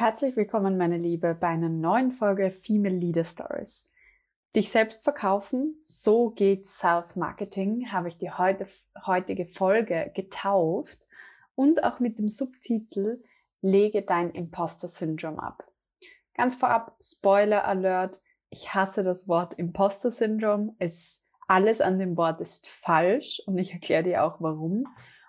Herzlich 0.00 0.34
willkommen, 0.34 0.78
meine 0.78 0.96
Liebe, 0.96 1.36
bei 1.38 1.48
einer 1.48 1.68
neuen 1.68 2.12
Folge 2.12 2.50
Female 2.50 2.96
Leader 2.96 3.22
Stories. 3.22 3.86
Dich 4.56 4.70
selbst 4.70 5.04
verkaufen, 5.04 5.78
so 5.84 6.30
geht 6.30 6.66
Self-Marketing, 6.66 7.92
habe 7.92 8.08
ich 8.08 8.16
die 8.16 8.30
heute, 8.30 8.66
heutige 9.04 9.44
Folge 9.44 10.10
getauft 10.14 11.00
und 11.54 11.84
auch 11.84 12.00
mit 12.00 12.18
dem 12.18 12.30
Subtitel 12.30 13.22
Lege 13.60 14.00
dein 14.00 14.30
Imposter-Syndrom 14.30 15.38
ab. 15.38 15.70
Ganz 16.32 16.54
vorab, 16.54 16.96
Spoiler 16.98 17.66
Alert, 17.66 18.22
ich 18.48 18.72
hasse 18.72 19.04
das 19.04 19.28
Wort 19.28 19.52
Imposter-Syndrom. 19.52 20.76
Es, 20.78 21.22
alles 21.46 21.82
an 21.82 21.98
dem 21.98 22.16
Wort 22.16 22.40
ist 22.40 22.70
falsch 22.70 23.42
und 23.44 23.58
ich 23.58 23.74
erkläre 23.74 24.04
dir 24.04 24.24
auch 24.24 24.40
warum. 24.40 24.84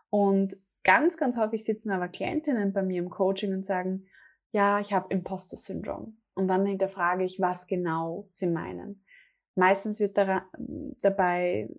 Und 0.10 0.56
ganz, 0.86 1.18
ganz 1.18 1.38
häufig 1.38 1.66
sitzen 1.66 1.92
aber 1.92 2.08
Klientinnen 2.08 2.72
bei 2.72 2.84
mir 2.84 3.04
im 3.04 3.10
Coaching 3.10 3.52
und 3.54 3.66
sagen, 3.66 4.08
ja, 4.52 4.80
ich 4.80 4.94
habe 4.94 5.14
Imposter-Syndrom. 5.14 6.18
Und 6.34 6.48
dann 6.48 6.66
hinterfrage 6.66 7.24
ich, 7.24 7.40
was 7.40 7.68
genau 7.68 8.26
sie 8.30 8.48
meinen. 8.48 9.04
Meistens 9.56 10.00
wird 10.00 10.18
dabei 10.18 11.70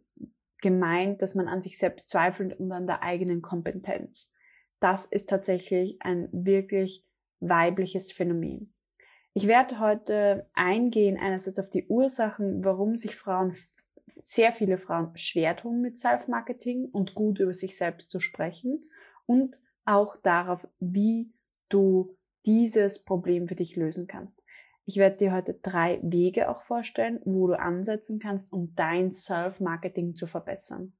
gemeint, 0.60 1.22
dass 1.22 1.34
man 1.34 1.48
an 1.48 1.62
sich 1.62 1.78
selbst 1.78 2.08
zweifelt 2.08 2.58
und 2.60 2.70
an 2.70 2.86
der 2.86 3.02
eigenen 3.02 3.42
Kompetenz. 3.42 4.32
Das 4.78 5.06
ist 5.06 5.28
tatsächlich 5.28 5.96
ein 6.00 6.28
wirklich 6.32 7.06
weibliches 7.40 8.12
Phänomen. 8.12 8.74
Ich 9.34 9.46
werde 9.46 9.80
heute 9.80 10.48
eingehen 10.52 11.18
einerseits 11.18 11.58
auf 11.58 11.70
die 11.70 11.86
Ursachen, 11.86 12.64
warum 12.64 12.96
sich 12.96 13.16
Frauen, 13.16 13.56
sehr 14.06 14.52
viele 14.52 14.76
Frauen 14.76 15.16
schwer 15.16 15.56
tun 15.56 15.80
mit 15.80 15.98
Self-Marketing 15.98 16.84
und 16.92 17.14
gut 17.14 17.38
über 17.40 17.54
sich 17.54 17.76
selbst 17.76 18.10
zu 18.10 18.20
sprechen 18.20 18.78
und 19.24 19.58
auch 19.84 20.16
darauf, 20.16 20.68
wie 20.78 21.32
du 21.70 22.16
dieses 22.46 23.04
Problem 23.04 23.48
für 23.48 23.54
dich 23.54 23.76
lösen 23.76 24.06
kannst. 24.06 24.42
Ich 24.84 24.96
werde 24.96 25.16
dir 25.16 25.32
heute 25.32 25.54
drei 25.54 26.00
Wege 26.02 26.48
auch 26.48 26.62
vorstellen, 26.62 27.20
wo 27.24 27.46
du 27.46 27.58
ansetzen 27.58 28.18
kannst, 28.18 28.52
um 28.52 28.74
dein 28.74 29.12
Self-Marketing 29.12 30.14
zu 30.14 30.26
verbessern. 30.26 30.92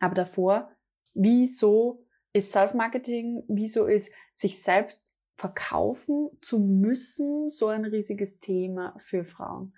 Aber 0.00 0.14
davor, 0.14 0.70
wieso 1.12 2.04
ist 2.32 2.52
Self-Marketing, 2.52 3.44
wieso 3.48 3.86
ist 3.86 4.12
sich 4.32 4.62
selbst 4.62 5.02
verkaufen 5.36 6.30
zu 6.40 6.58
müssen 6.58 7.48
so 7.48 7.68
ein 7.68 7.84
riesiges 7.84 8.38
Thema 8.38 8.94
für 8.98 9.24
Frauen? 9.24 9.74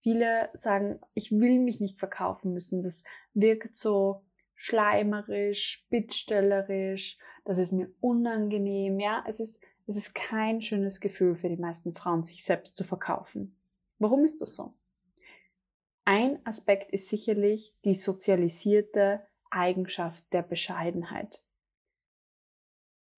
Viele 0.00 0.48
sagen, 0.54 1.00
ich 1.14 1.32
will 1.32 1.58
mich 1.58 1.80
nicht 1.80 1.98
verkaufen 1.98 2.52
müssen. 2.52 2.82
Das 2.82 3.02
wirkt 3.34 3.76
so 3.76 4.22
schleimerisch, 4.54 5.86
bittstellerisch, 5.90 7.18
das 7.44 7.58
ist 7.58 7.72
mir 7.72 7.92
unangenehm. 8.00 8.98
Ja, 9.00 9.24
es 9.26 9.40
ist 9.40 9.62
es 9.88 9.96
ist 9.96 10.14
kein 10.14 10.60
schönes 10.60 11.00
Gefühl 11.00 11.34
für 11.34 11.48
die 11.48 11.56
meisten 11.56 11.94
Frauen, 11.94 12.22
sich 12.22 12.44
selbst 12.44 12.76
zu 12.76 12.84
verkaufen. 12.84 13.58
Warum 13.98 14.22
ist 14.22 14.42
das 14.42 14.54
so? 14.54 14.74
Ein 16.04 16.44
Aspekt 16.46 16.92
ist 16.92 17.08
sicherlich 17.08 17.74
die 17.84 17.94
sozialisierte 17.94 19.26
Eigenschaft 19.50 20.30
der 20.32 20.42
Bescheidenheit. 20.42 21.42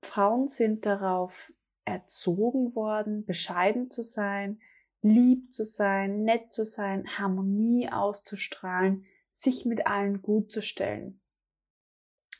Frauen 0.03 0.47
sind 0.47 0.87
darauf 0.87 1.53
erzogen 1.85 2.75
worden, 2.77 3.25
bescheiden 3.25 3.91
zu 3.91 4.05
sein, 4.05 4.61
lieb 5.03 5.53
zu 5.53 5.65
sein, 5.65 6.23
nett 6.23 6.53
zu 6.53 6.65
sein, 6.65 7.19
Harmonie 7.19 7.91
auszustrahlen, 7.91 9.05
sich 9.31 9.65
mit 9.65 9.89
allen 9.89 10.23
gut 10.23 10.53
zu 10.53 10.62
stellen. 10.62 11.21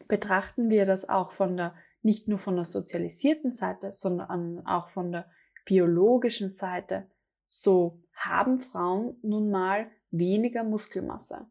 Betrachten 0.07 0.71
wir 0.71 0.87
das 0.87 1.09
auch 1.09 1.33
von 1.33 1.57
der 1.57 1.75
nicht 2.03 2.29
nur 2.29 2.39
von 2.39 2.57
der 2.57 2.65
sozialisierten 2.65 3.53
Seite, 3.53 3.93
sondern 3.93 4.67
auch 4.67 4.89
von 4.89 5.13
der 5.13 5.31
biologischen 5.65 6.51
Seite, 6.51 7.11
so 7.47 8.01
haben 8.15 8.59
Frauen 8.59 9.17
nun 9.23 9.51
mal 9.51 9.91
weniger 10.11 10.65
Muskelmasse. 10.65 11.47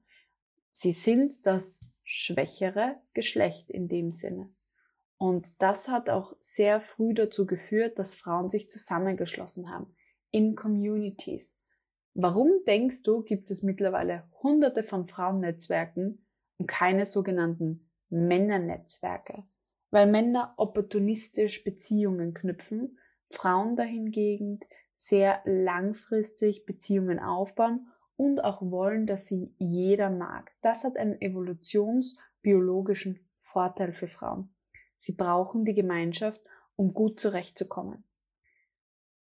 Sie 0.71 0.91
sind 0.91 1.45
das 1.45 1.85
schwächere 2.03 3.01
Geschlecht 3.13 3.69
in 3.69 3.87
dem 3.87 4.11
Sinne. 4.11 4.49
Und 5.17 5.61
das 5.61 5.89
hat 5.89 6.09
auch 6.09 6.33
sehr 6.39 6.79
früh 6.79 7.13
dazu 7.13 7.45
geführt, 7.45 7.99
dass 7.99 8.15
Frauen 8.15 8.49
sich 8.49 8.69
zusammengeschlossen 8.69 9.69
haben 9.69 9.93
in 10.31 10.55
Communities. 10.55 11.59
Warum 12.13 12.63
denkst 12.65 13.03
du, 13.03 13.21
gibt 13.21 13.51
es 13.51 13.61
mittlerweile 13.61 14.23
hunderte 14.41 14.83
von 14.83 15.05
Frauennetzwerken 15.05 16.25
und 16.57 16.67
keine 16.67 17.05
sogenannten 17.05 17.89
Männernetzwerke? 18.09 19.43
Weil 19.91 20.09
Männer 20.09 20.53
opportunistisch 20.57 21.63
Beziehungen 21.63 22.33
knüpfen, 22.33 22.97
Frauen 23.29 23.75
dahingegen 23.75 24.59
sehr 24.93 25.41
langfristig 25.45 26.65
Beziehungen 26.65 27.19
aufbauen 27.19 27.87
und 28.17 28.43
auch 28.43 28.61
wollen, 28.61 29.07
dass 29.07 29.27
sie 29.27 29.53
jeder 29.57 30.09
mag. 30.09 30.51
Das 30.61 30.83
hat 30.83 30.97
einen 30.97 31.21
evolutionsbiologischen 31.21 33.19
Vorteil 33.37 33.93
für 33.93 34.07
Frauen. 34.07 34.53
Sie 34.95 35.13
brauchen 35.13 35.63
die 35.63 35.73
Gemeinschaft, 35.73 36.41
um 36.75 36.93
gut 36.93 37.19
zurechtzukommen. 37.19 38.03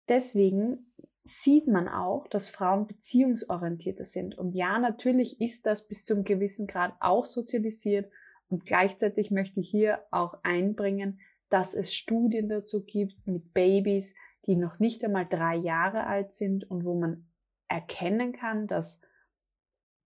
Deswegen 0.09 0.91
sieht 1.23 1.67
man 1.67 1.87
auch, 1.87 2.27
dass 2.27 2.49
Frauen 2.49 2.87
beziehungsorientierter 2.87 4.03
sind. 4.03 4.37
Und 4.37 4.53
ja, 4.53 4.79
natürlich 4.79 5.39
ist 5.39 5.65
das 5.65 5.87
bis 5.87 6.03
zu 6.03 6.15
einem 6.15 6.25
gewissen 6.25 6.67
Grad 6.67 6.93
auch 6.99 7.25
sozialisiert 7.25 8.11
und 8.49 8.65
gleichzeitig 8.65 9.31
möchte 9.31 9.59
ich 9.59 9.69
hier 9.69 10.03
auch 10.11 10.37
einbringen, 10.43 11.19
dass 11.49 11.73
es 11.73 11.93
Studien 11.93 12.49
dazu 12.49 12.83
gibt 12.83 13.25
mit 13.25 13.53
Babys, 13.53 14.15
die 14.45 14.55
noch 14.55 14.79
nicht 14.79 15.03
einmal 15.03 15.27
drei 15.27 15.55
Jahre 15.55 16.05
alt 16.05 16.33
sind 16.33 16.69
und 16.69 16.85
wo 16.85 16.95
man 16.95 17.27
erkennen 17.67 18.33
kann, 18.33 18.67
dass 18.67 19.01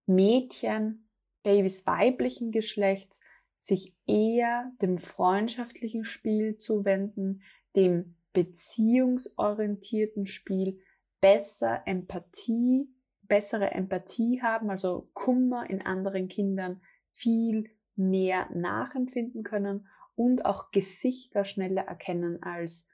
Mädchen, 0.05 1.09
Babys 1.43 1.85
weiblichen 1.85 2.51
Geschlechts 2.51 3.21
sich 3.57 3.95
eher 4.05 4.71
dem 4.81 4.97
freundschaftlichen 4.97 6.03
Spiel 6.03 6.57
zuwenden, 6.57 7.43
dem 7.75 8.15
beziehungsorientierten 8.33 10.27
Spiel, 10.27 10.81
besser 11.21 11.83
Empathie, 11.85 12.89
bessere 13.21 13.71
Empathie 13.71 14.41
haben, 14.41 14.69
also 14.69 15.09
Kummer 15.13 15.69
in 15.69 15.81
anderen 15.81 16.27
Kindern 16.27 16.81
viel 17.11 17.69
mehr 17.95 18.49
nachempfinden 18.53 19.43
können 19.43 19.87
und 20.15 20.45
auch 20.45 20.71
Gesichter 20.71 21.45
schneller 21.45 21.83
erkennen 21.83 22.41
als 22.43 22.89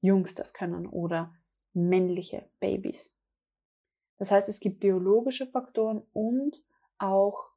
Jungs 0.00 0.34
das 0.34 0.52
können 0.52 0.86
oder 0.86 1.34
männliche 1.74 2.48
Babys. 2.60 3.16
Das 4.18 4.30
heißt, 4.30 4.48
es 4.48 4.60
gibt 4.60 4.80
biologische 4.80 5.46
Faktoren 5.46 6.02
und 6.12 6.62
auch 6.98 7.50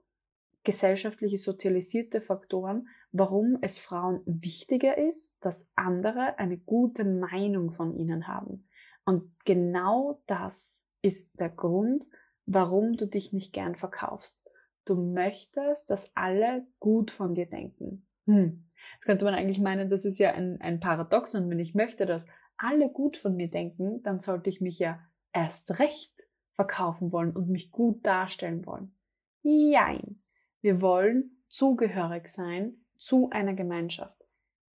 gesellschaftliche 0.63 1.37
sozialisierte 1.37 2.21
Faktoren, 2.21 2.87
warum 3.11 3.57
es 3.61 3.77
Frauen 3.77 4.21
wichtiger 4.25 4.97
ist, 4.97 5.37
dass 5.41 5.71
andere 5.75 6.37
eine 6.39 6.57
gute 6.57 7.05
Meinung 7.05 7.71
von 7.71 7.95
ihnen 7.95 8.27
haben. 8.27 8.67
Und 9.05 9.31
genau 9.45 10.21
das 10.25 10.87
ist 11.01 11.39
der 11.39 11.49
Grund, 11.49 12.07
warum 12.45 12.97
du 12.97 13.05
dich 13.05 13.31
nicht 13.31 13.53
gern 13.53 13.75
verkaufst. 13.75 14.44
Du 14.85 14.95
möchtest, 14.95 15.89
dass 15.89 16.15
alle 16.15 16.65
gut 16.79 17.11
von 17.11 17.33
dir 17.33 17.47
denken. 17.47 18.07
Hm. 18.25 18.63
Jetzt 18.93 19.05
könnte 19.05 19.25
man 19.25 19.33
eigentlich 19.33 19.59
meinen, 19.59 19.89
das 19.89 20.05
ist 20.05 20.19
ja 20.19 20.31
ein, 20.31 20.61
ein 20.61 20.79
Paradoxon. 20.79 21.49
Wenn 21.49 21.59
ich 21.59 21.75
möchte, 21.75 22.05
dass 22.05 22.27
alle 22.57 22.89
gut 22.89 23.17
von 23.17 23.35
mir 23.35 23.47
denken, 23.47 24.01
dann 24.03 24.19
sollte 24.19 24.49
ich 24.49 24.61
mich 24.61 24.79
ja 24.79 24.99
erst 25.33 25.79
recht 25.79 26.27
verkaufen 26.53 27.11
wollen 27.11 27.31
und 27.31 27.49
mich 27.49 27.71
gut 27.71 28.05
darstellen 28.05 28.65
wollen. 28.65 28.95
Jein. 29.41 30.21
Wir 30.61 30.81
wollen 30.81 31.43
zugehörig 31.47 32.27
sein 32.29 32.85
zu 32.97 33.29
einer 33.29 33.53
Gemeinschaft. 33.53 34.25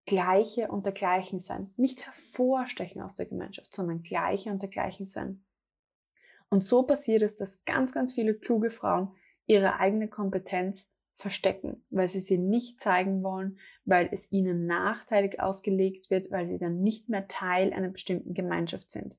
Gleiche 0.06 0.68
unter 0.68 0.92
Gleichen 0.92 1.40
sein. 1.40 1.72
Nicht 1.76 2.04
hervorstechen 2.04 3.02
aus 3.02 3.14
der 3.14 3.26
Gemeinschaft, 3.26 3.74
sondern 3.74 4.02
Gleiche 4.02 4.50
unter 4.50 4.68
Gleichen 4.68 5.06
sein. 5.06 5.44
Und 6.50 6.64
so 6.64 6.84
passiert 6.84 7.22
es, 7.22 7.36
dass 7.36 7.64
ganz, 7.64 7.92
ganz 7.92 8.14
viele 8.14 8.34
kluge 8.34 8.70
Frauen 8.70 9.14
ihre 9.48 9.80
eigene 9.80 10.08
Kompetenz 10.08 10.94
verstecken, 11.16 11.84
weil 11.90 12.06
sie 12.06 12.20
sie 12.20 12.38
nicht 12.38 12.80
zeigen 12.80 13.24
wollen, 13.24 13.58
weil 13.84 14.08
es 14.12 14.30
ihnen 14.30 14.66
nachteilig 14.66 15.40
ausgelegt 15.40 16.10
wird, 16.10 16.30
weil 16.30 16.46
sie 16.46 16.58
dann 16.58 16.80
nicht 16.80 17.08
mehr 17.08 17.26
Teil 17.26 17.72
einer 17.72 17.88
bestimmten 17.88 18.34
Gemeinschaft 18.34 18.90
sind. 18.90 19.16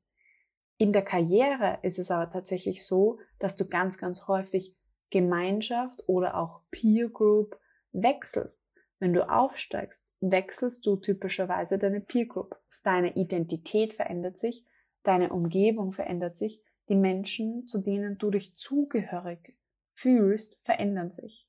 In 0.78 0.94
der 0.94 1.02
Karriere 1.02 1.80
ist 1.82 2.00
es 2.00 2.10
aber 2.10 2.32
tatsächlich 2.32 2.86
so, 2.86 3.20
dass 3.38 3.58
du 3.58 3.68
ganz, 3.68 3.98
ganz 3.98 4.28
häufig 4.28 4.78
Gemeinschaft 5.10 6.02
oder 6.08 6.38
auch 6.38 6.62
Peer 6.72 7.10
Group 7.10 7.60
wechselst. 7.92 8.66
Wenn 9.00 9.14
du 9.14 9.30
aufsteigst, 9.30 10.10
wechselst 10.22 10.86
du 10.86 10.96
typischerweise 10.96 11.80
deine 11.80 12.00
Peer 12.00 12.28
Group. 12.28 12.56
Deine 12.84 13.16
Identität 13.18 13.94
verändert 13.94 14.38
sich, 14.38 14.66
deine 15.04 15.34
Umgebung 15.34 15.92
verändert 15.92 16.38
sich, 16.38 16.64
die 16.88 16.96
Menschen, 16.96 17.68
zu 17.68 17.80
denen 17.80 18.18
du 18.18 18.32
dich 18.32 18.56
zugehörig 18.56 19.59
fühlst, 20.00 20.58
verändern 20.62 21.12
sich. 21.12 21.48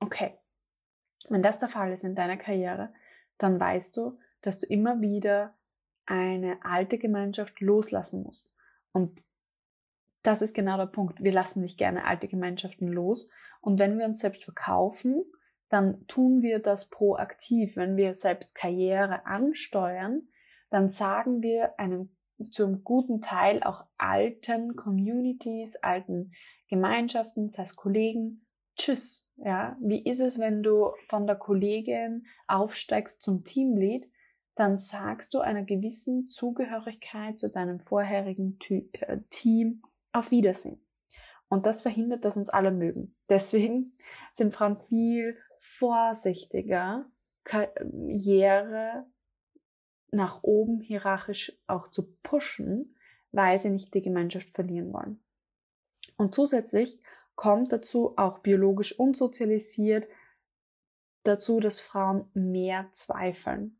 Okay. 0.00 0.34
Wenn 1.28 1.42
das 1.42 1.58
der 1.58 1.68
Fall 1.68 1.92
ist 1.92 2.04
in 2.04 2.14
deiner 2.14 2.36
Karriere, 2.36 2.92
dann 3.38 3.58
weißt 3.58 3.96
du, 3.96 4.18
dass 4.42 4.58
du 4.58 4.66
immer 4.66 5.00
wieder 5.00 5.54
eine 6.04 6.64
alte 6.64 6.98
Gemeinschaft 6.98 7.60
loslassen 7.60 8.22
musst. 8.22 8.54
Und 8.92 9.22
das 10.22 10.42
ist 10.42 10.54
genau 10.54 10.76
der 10.76 10.86
Punkt. 10.86 11.22
Wir 11.22 11.32
lassen 11.32 11.60
nicht 11.62 11.78
gerne 11.78 12.04
alte 12.04 12.28
Gemeinschaften 12.28 12.88
los. 12.88 13.30
Und 13.60 13.78
wenn 13.78 13.98
wir 13.98 14.06
uns 14.06 14.20
selbst 14.20 14.44
verkaufen, 14.44 15.24
dann 15.68 16.06
tun 16.06 16.42
wir 16.42 16.58
das 16.58 16.88
proaktiv. 16.88 17.76
Wenn 17.76 17.96
wir 17.96 18.14
selbst 18.14 18.54
Karriere 18.54 19.26
ansteuern, 19.26 20.28
dann 20.70 20.90
sagen 20.90 21.42
wir 21.42 21.78
einem 21.78 22.10
zum 22.50 22.84
guten 22.84 23.20
Teil 23.20 23.62
auch 23.62 23.86
alten 23.96 24.76
Communities, 24.76 25.76
alten 25.76 26.32
Gemeinschaften, 26.68 27.50
sei 27.50 27.62
es 27.62 27.76
Kollegen, 27.76 28.46
tschüss. 28.76 29.28
Ja, 29.36 29.76
wie 29.80 30.02
ist 30.02 30.20
es, 30.20 30.38
wenn 30.38 30.62
du 30.62 30.92
von 31.08 31.26
der 31.26 31.36
Kollegin 31.36 32.26
aufsteigst 32.46 33.22
zum 33.22 33.44
Teamlead? 33.44 34.10
Dann 34.54 34.78
sagst 34.78 35.34
du 35.34 35.40
einer 35.40 35.64
gewissen 35.64 36.28
Zugehörigkeit 36.28 37.38
zu 37.38 37.50
deinem 37.50 37.78
vorherigen 37.78 38.58
äh, 38.68 39.18
Team 39.28 39.82
auf 40.12 40.30
Wiedersehen. 40.30 40.80
Und 41.48 41.66
das 41.66 41.82
verhindert, 41.82 42.24
dass 42.24 42.38
uns 42.38 42.48
alle 42.48 42.72
mögen. 42.72 43.14
Deswegen 43.28 43.92
sind 44.32 44.54
Frauen 44.54 44.78
viel 44.88 45.36
vorsichtiger, 45.58 47.06
Karriere 47.44 49.06
nach 50.10 50.42
oben 50.42 50.80
hierarchisch 50.80 51.52
auch 51.66 51.90
zu 51.90 52.10
pushen, 52.22 52.96
weil 53.32 53.58
sie 53.58 53.70
nicht 53.70 53.94
die 53.94 54.00
Gemeinschaft 54.00 54.50
verlieren 54.50 54.92
wollen. 54.92 55.22
Und 56.16 56.34
zusätzlich 56.34 56.98
kommt 57.34 57.72
dazu 57.72 58.16
auch 58.16 58.38
biologisch 58.38 58.98
unsozialisiert 58.98 60.08
dazu, 61.24 61.60
dass 61.60 61.80
Frauen 61.80 62.30
mehr 62.34 62.88
zweifeln. 62.92 63.78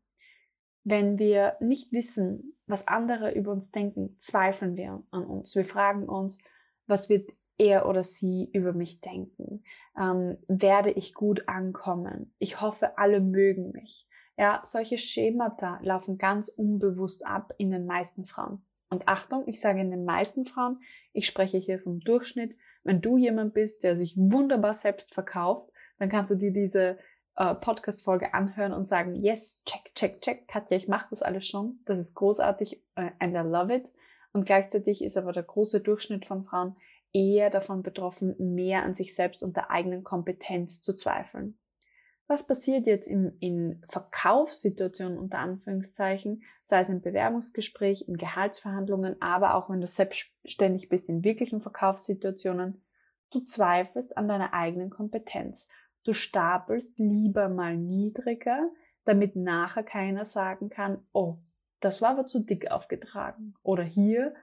Wenn 0.83 1.17
wir 1.17 1.57
nicht 1.59 1.91
wissen, 1.91 2.57
was 2.65 2.87
andere 2.87 3.33
über 3.33 3.51
uns 3.51 3.71
denken, 3.71 4.15
zweifeln 4.19 4.75
wir 4.75 5.03
an 5.11 5.25
uns. 5.25 5.55
Wir 5.55 5.65
fragen 5.65 6.07
uns, 6.07 6.41
was 6.85 7.09
wird 7.09 7.31
er 7.57 7.87
oder 7.87 8.03
sie 8.03 8.49
über 8.53 8.73
mich 8.73 9.01
denken? 9.01 9.63
Ähm, 9.99 10.37
werde 10.47 10.91
ich 10.91 11.13
gut 11.13 11.47
ankommen? 11.47 12.33
Ich 12.37 12.61
hoffe, 12.61 12.97
alle 12.97 13.19
mögen 13.19 13.71
mich. 13.71 14.07
Ja, 14.37 14.61
solche 14.63 14.97
Schemata 14.97 15.79
laufen 15.81 16.17
ganz 16.17 16.49
unbewusst 16.49 17.25
ab 17.25 17.53
in 17.57 17.71
den 17.71 17.87
meisten 17.87 18.25
Frauen. 18.25 18.63
Und 18.89 19.07
Achtung, 19.07 19.43
ich 19.47 19.59
sage 19.59 19.81
in 19.81 19.91
den 19.91 20.05
meisten 20.05 20.45
Frauen, 20.45 20.79
ich 21.17 21.25
spreche 21.25 21.57
hier 21.57 21.79
vom 21.79 21.99
Durchschnitt. 21.99 22.55
Wenn 22.83 23.01
du 23.01 23.17
jemand 23.17 23.55
bist, 23.55 23.83
der 23.83 23.97
sich 23.97 24.15
wunderbar 24.17 24.75
selbst 24.75 25.15
verkauft, 25.15 25.71
dann 25.97 26.09
kannst 26.09 26.31
du 26.31 26.35
dir 26.35 26.53
diese 26.53 26.99
äh, 27.35 27.55
Podcast-Folge 27.55 28.35
anhören 28.35 28.71
und 28.71 28.85
sagen, 28.85 29.15
yes, 29.15 29.63
check, 29.65 29.95
check, 29.95 30.21
check, 30.21 30.47
Katja, 30.47 30.77
ich 30.77 30.87
mache 30.87 31.07
das 31.09 31.23
alles 31.23 31.47
schon. 31.47 31.79
Das 31.85 31.97
ist 31.97 32.13
großartig 32.13 32.83
äh, 32.95 33.09
and 33.17 33.33
I 33.33 33.39
love 33.39 33.73
it. 33.75 33.91
Und 34.31 34.45
gleichzeitig 34.45 35.03
ist 35.03 35.17
aber 35.17 35.31
der 35.31 35.41
große 35.41 35.81
Durchschnitt 35.81 36.27
von 36.27 36.43
Frauen 36.43 36.75
eher 37.11 37.49
davon 37.49 37.81
betroffen, 37.81 38.35
mehr 38.37 38.83
an 38.83 38.93
sich 38.93 39.15
selbst 39.15 39.41
und 39.41 39.57
der 39.57 39.71
eigenen 39.71 40.03
Kompetenz 40.03 40.81
zu 40.81 40.95
zweifeln. 40.95 41.57
Was 42.27 42.45
passiert 42.45 42.85
jetzt 42.87 43.07
in, 43.07 43.37
in 43.39 43.81
Verkaufssituationen 43.87 45.17
unter 45.17 45.39
Anführungszeichen, 45.39 46.43
sei 46.61 46.81
es 46.81 46.89
im 46.89 47.01
Bewerbungsgespräch, 47.01 48.05
in 48.07 48.17
Gehaltsverhandlungen, 48.17 49.21
aber 49.21 49.55
auch 49.55 49.69
wenn 49.69 49.79
du 49.79 49.87
selbstständig 49.87 50.89
bist 50.89 51.07
in 51.07 51.23
wirklichen 51.23 51.61
Verkaufssituationen? 51.61 52.83
Du 53.31 53.39
zweifelst 53.39 54.17
an 54.17 54.27
deiner 54.27 54.53
eigenen 54.53 54.89
Kompetenz. 54.89 55.69
Du 56.03 56.13
stapelst 56.13 56.99
lieber 56.99 57.47
mal 57.47 57.77
niedriger, 57.77 58.69
damit 59.05 59.37
nachher 59.37 59.83
keiner 59.83 60.25
sagen 60.25 60.69
kann, 60.69 61.05
oh, 61.13 61.37
das 61.79 62.01
war 62.01 62.11
aber 62.11 62.25
zu 62.25 62.43
dick 62.43 62.71
aufgetragen. 62.71 63.53
Oder 63.63 63.83
hier, 63.83 64.33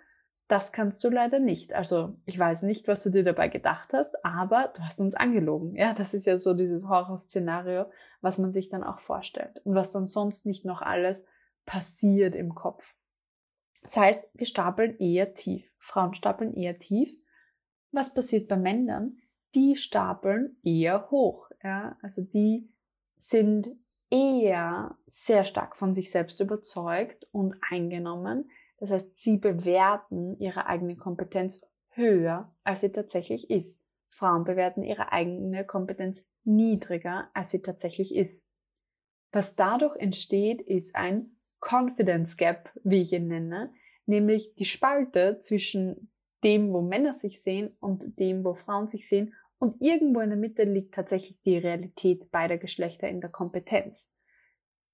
das 0.48 0.72
kannst 0.72 1.02
du 1.02 1.08
leider 1.08 1.38
nicht. 1.38 1.72
Also 1.72 2.16
ich 2.26 2.38
weiß 2.38 2.62
nicht, 2.62 2.86
was 2.86 3.02
du 3.02 3.10
dir 3.10 3.24
dabei 3.24 3.48
gedacht 3.48 3.92
hast, 3.92 4.24
aber 4.24 4.72
du 4.76 4.82
hast 4.82 5.00
uns 5.00 5.14
angelogen. 5.14 5.74
Ja, 5.74 5.94
das 5.94 6.12
ist 6.12 6.26
ja 6.26 6.38
so 6.38 6.54
dieses 6.54 6.86
Horrorszenario, 6.86 7.86
was 8.20 8.38
man 8.38 8.52
sich 8.52 8.68
dann 8.68 8.84
auch 8.84 9.00
vorstellt 9.00 9.60
und 9.64 9.74
was 9.74 9.92
dann 9.92 10.06
sonst 10.06 10.44
nicht 10.44 10.64
noch 10.64 10.82
alles 10.82 11.26
passiert 11.64 12.34
im 12.34 12.54
Kopf. 12.54 12.94
Das 13.82 13.96
heißt, 13.96 14.28
wir 14.34 14.46
stapeln 14.46 14.98
eher 14.98 15.34
tief. 15.34 15.70
Frauen 15.78 16.14
stapeln 16.14 16.54
eher 16.54 16.78
tief. 16.78 17.10
Was 17.90 18.14
passiert 18.14 18.48
bei 18.48 18.56
Männern? 18.56 19.18
Die 19.54 19.76
stapeln 19.76 20.56
eher 20.62 21.10
hoch. 21.10 21.50
Ja, 21.62 21.96
also 22.02 22.22
die 22.22 22.68
sind 23.16 23.70
eher 24.10 24.96
sehr 25.06 25.44
stark 25.44 25.76
von 25.76 25.94
sich 25.94 26.10
selbst 26.10 26.40
überzeugt 26.40 27.26
und 27.32 27.56
eingenommen 27.70 28.50
das 28.84 28.92
heißt, 28.92 29.16
sie 29.16 29.38
bewerten 29.38 30.38
ihre 30.38 30.66
eigene 30.66 30.96
Kompetenz 30.96 31.66
höher, 31.90 32.54
als 32.64 32.82
sie 32.82 32.92
tatsächlich 32.92 33.50
ist. 33.50 33.86
Frauen 34.08 34.44
bewerten 34.44 34.82
ihre 34.82 35.10
eigene 35.10 35.64
Kompetenz 35.64 36.28
niedriger, 36.44 37.30
als 37.34 37.50
sie 37.50 37.62
tatsächlich 37.62 38.14
ist. 38.14 38.48
Was 39.32 39.56
dadurch 39.56 39.96
entsteht, 39.96 40.60
ist 40.60 40.94
ein 40.94 41.36
Confidence 41.60 42.36
Gap, 42.36 42.70
wie 42.84 43.00
ich 43.00 43.12
ihn 43.12 43.28
nenne, 43.28 43.72
nämlich 44.06 44.54
die 44.56 44.66
Spalte 44.66 45.38
zwischen 45.40 46.12
dem, 46.44 46.72
wo 46.72 46.82
Männer 46.82 47.14
sich 47.14 47.42
sehen 47.42 47.74
und 47.80 48.18
dem, 48.18 48.44
wo 48.44 48.54
Frauen 48.54 48.86
sich 48.86 49.08
sehen. 49.08 49.34
Und 49.58 49.80
irgendwo 49.80 50.20
in 50.20 50.28
der 50.28 50.38
Mitte 50.38 50.64
liegt 50.64 50.94
tatsächlich 50.94 51.40
die 51.40 51.56
Realität 51.56 52.30
beider 52.30 52.58
Geschlechter 52.58 53.08
in 53.08 53.20
der 53.20 53.30
Kompetenz, 53.30 54.14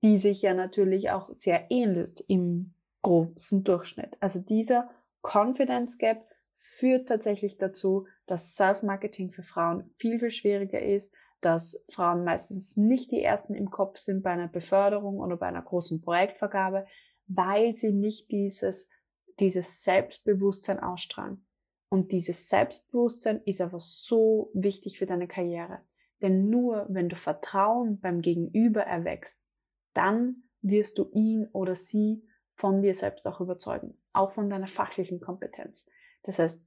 die 0.03 0.17
sich 0.17 0.43
ja 0.43 0.55
natürlich 0.55 1.11
auch 1.11 1.29
sehr 1.33 1.67
ähnelt 1.71 2.21
im 2.29 2.75
großen 3.02 3.64
Durchschnitt. 3.64 4.17
Also 4.20 4.41
dieser 4.41 4.91
Confidence 5.23 5.99
Gap 5.99 6.26
führt 6.56 7.08
tatsächlich 7.08 7.56
dazu, 7.56 8.06
dass 8.26 8.55
Self-Marketing 8.55 9.31
für 9.31 9.43
Frauen 9.43 9.91
viel, 9.97 10.19
viel 10.19 10.31
schwieriger 10.31 10.82
ist, 10.82 11.14
dass 11.41 11.82
Frauen 11.88 12.25
meistens 12.25 12.76
nicht 12.76 13.11
die 13.11 13.23
ersten 13.23 13.55
im 13.55 13.70
Kopf 13.70 13.97
sind 13.97 14.23
bei 14.23 14.31
einer 14.31 14.49
Beförderung 14.49 15.19
oder 15.19 15.37
bei 15.37 15.47
einer 15.47 15.62
großen 15.62 16.02
Projektvergabe, 16.02 16.87
weil 17.26 17.76
sie 17.76 17.93
nicht 17.93 18.31
dieses, 18.31 18.91
dieses 19.38 19.82
Selbstbewusstsein 19.82 20.81
ausstrahlen. 20.81 21.47
Und 21.88 22.12
dieses 22.12 22.49
Selbstbewusstsein 22.49 23.43
ist 23.47 23.61
aber 23.61 23.81
so 23.81 24.50
wichtig 24.55 24.99
für 24.99 25.06
deine 25.06 25.26
Karriere. 25.26 25.81
Denn 26.23 26.50
nur 26.50 26.87
wenn 26.91 27.08
du 27.08 27.17
Vertrauen 27.17 27.99
beim 28.00 28.20
Gegenüber 28.20 28.82
erwächst, 28.82 29.47
dann 29.94 30.44
wirst 30.61 30.99
du 30.99 31.11
ihn 31.12 31.49
oder 31.52 31.75
sie 31.75 32.23
von 32.52 32.82
dir 32.82 32.94
selbst 32.94 33.26
auch 33.26 33.41
überzeugen, 33.41 33.97
auch 34.12 34.32
von 34.32 34.50
deiner 34.50 34.69
fachlichen 34.69 35.20
Kompetenz. 35.20 35.88
Das 36.23 36.38
heißt, 36.38 36.66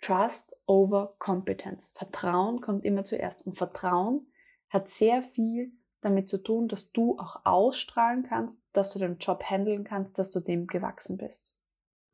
Trust 0.00 0.56
over 0.66 1.14
Competence. 1.18 1.92
Vertrauen 1.94 2.60
kommt 2.60 2.84
immer 2.84 3.04
zuerst. 3.04 3.46
Und 3.46 3.56
Vertrauen 3.56 4.26
hat 4.68 4.88
sehr 4.88 5.22
viel 5.22 5.72
damit 6.00 6.28
zu 6.28 6.38
tun, 6.38 6.68
dass 6.68 6.92
du 6.92 7.18
auch 7.18 7.44
ausstrahlen 7.44 8.22
kannst, 8.22 8.64
dass 8.72 8.92
du 8.92 8.98
den 9.00 9.18
Job 9.18 9.42
handeln 9.42 9.84
kannst, 9.84 10.18
dass 10.18 10.30
du 10.30 10.40
dem 10.40 10.66
gewachsen 10.66 11.16
bist. 11.16 11.52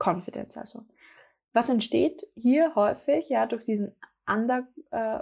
Confidence 0.03 0.57
also. 0.57 0.85
Was 1.53 1.69
entsteht 1.69 2.27
hier 2.35 2.75
häufig, 2.75 3.29
ja, 3.29 3.47
durch 3.47 3.65
diesen 3.65 3.95
Under 4.27 4.67
äh, 4.91 5.21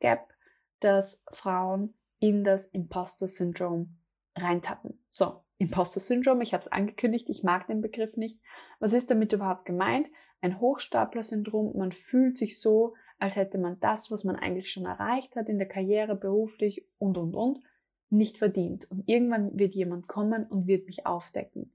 Gap, 0.00 0.32
dass 0.80 1.24
Frauen 1.32 1.94
in 2.20 2.44
das 2.44 2.66
Imposter 2.66 3.26
Syndrome 3.26 3.88
reintappen. 4.36 5.02
So, 5.08 5.42
Imposter 5.58 6.00
Syndrome, 6.00 6.42
ich 6.42 6.54
habe 6.54 6.62
es 6.62 6.70
angekündigt, 6.70 7.28
ich 7.28 7.42
mag 7.42 7.66
den 7.66 7.80
Begriff 7.80 8.16
nicht. 8.16 8.40
Was 8.78 8.92
ist 8.92 9.10
damit 9.10 9.32
überhaupt 9.32 9.64
gemeint? 9.64 10.08
Ein 10.40 10.60
Hochstapler-Syndrom, 10.60 11.76
man 11.76 11.90
fühlt 11.90 12.38
sich 12.38 12.60
so, 12.60 12.94
als 13.18 13.34
hätte 13.34 13.58
man 13.58 13.80
das, 13.80 14.12
was 14.12 14.22
man 14.22 14.36
eigentlich 14.36 14.70
schon 14.70 14.86
erreicht 14.86 15.34
hat 15.34 15.48
in 15.48 15.58
der 15.58 15.66
Karriere, 15.66 16.14
beruflich 16.14 16.86
und, 16.98 17.18
und, 17.18 17.34
und, 17.34 17.60
nicht 18.08 18.38
verdient. 18.38 18.88
Und 18.90 19.08
irgendwann 19.08 19.58
wird 19.58 19.74
jemand 19.74 20.06
kommen 20.06 20.46
und 20.46 20.68
wird 20.68 20.86
mich 20.86 21.06
aufdecken. 21.06 21.72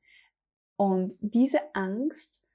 Und 0.77 1.15
diese 1.19 1.59
Angst 1.75 2.45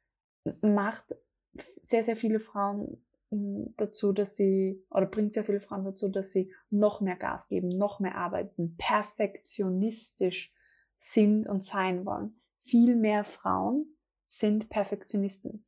macht 0.62 1.14
sehr, 1.54 2.02
sehr 2.02 2.16
viele 2.16 2.40
Frauen 2.40 3.04
hm, 3.30 3.75
dazu, 3.76 4.12
dass 4.12 4.37
sie, 4.37 4.82
oder 4.90 5.06
bringt 5.06 5.35
sehr 5.35 5.44
viele 5.44 5.61
Frauen 5.61 5.85
dazu, 5.85 6.08
dass 6.08 6.32
sie 6.32 6.52
noch 6.70 7.02
mehr 7.02 7.16
Gas 7.16 7.49
geben, 7.49 7.68
noch 7.68 8.00
mehr 8.00 8.16
arbeiten, 8.16 8.76
perfektionistisch 8.78 10.54
sind 10.98 11.48
und 11.48 11.64
sein 11.64 12.04
wollen. 12.04 12.38
Viel 12.60 12.96
mehr 12.96 13.24
Frauen 13.24 13.96
sind 14.26 14.68
Perfektionisten. 14.68 15.64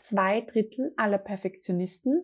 Zwei 0.00 0.42
Drittel 0.42 0.92
aller 0.96 1.18
Perfektionisten 1.18 2.22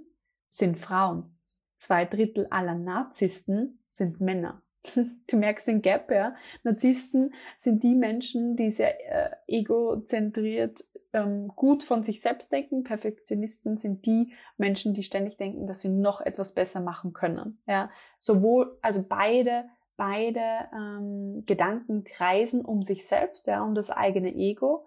sind 0.49 0.79
Frauen. 0.79 1.37
Zwei 1.77 2.05
Drittel 2.05 2.47
aller 2.51 2.75
Narzissten 2.75 3.83
sind 3.89 4.21
Männer. 4.21 4.63
Du 5.27 5.37
merkst 5.37 5.67
den 5.67 5.83
Gap, 5.83 6.11
ja. 6.11 6.35
Narzissten 6.63 7.35
sind 7.59 7.83
die 7.83 7.95
Menschen, 7.95 8.57
die 8.57 8.71
sehr 8.71 8.95
äh, 9.11 9.37
egozentriert 9.47 10.85
ähm, 11.13 11.49
gut 11.49 11.83
von 11.83 12.03
sich 12.03 12.21
selbst 12.21 12.53
denken. 12.53 12.85
Perfektionisten 12.85 13.79
sind 13.79 14.07
die 14.07 14.33
Menschen, 14.57 14.95
die 14.95 15.03
ständig 15.03 15.37
denken, 15.37 15.67
dass 15.67 15.81
sie 15.81 15.89
noch 15.89 16.21
etwas 16.21 16.55
besser 16.55 16.81
machen 16.81 17.13
können. 17.13 17.61
Ja, 17.67 17.91
sowohl, 18.19 18.79
also 18.83 19.05
beide 19.07 19.65
beide 19.99 20.41
ähm, 20.73 21.43
Gedanken 21.45 22.05
kreisen 22.05 22.65
um 22.65 22.83
sich 22.83 23.07
selbst, 23.07 23.49
ja, 23.49 23.63
um 23.63 23.75
das 23.75 23.91
eigene 23.91 24.35
Ego. 24.35 24.87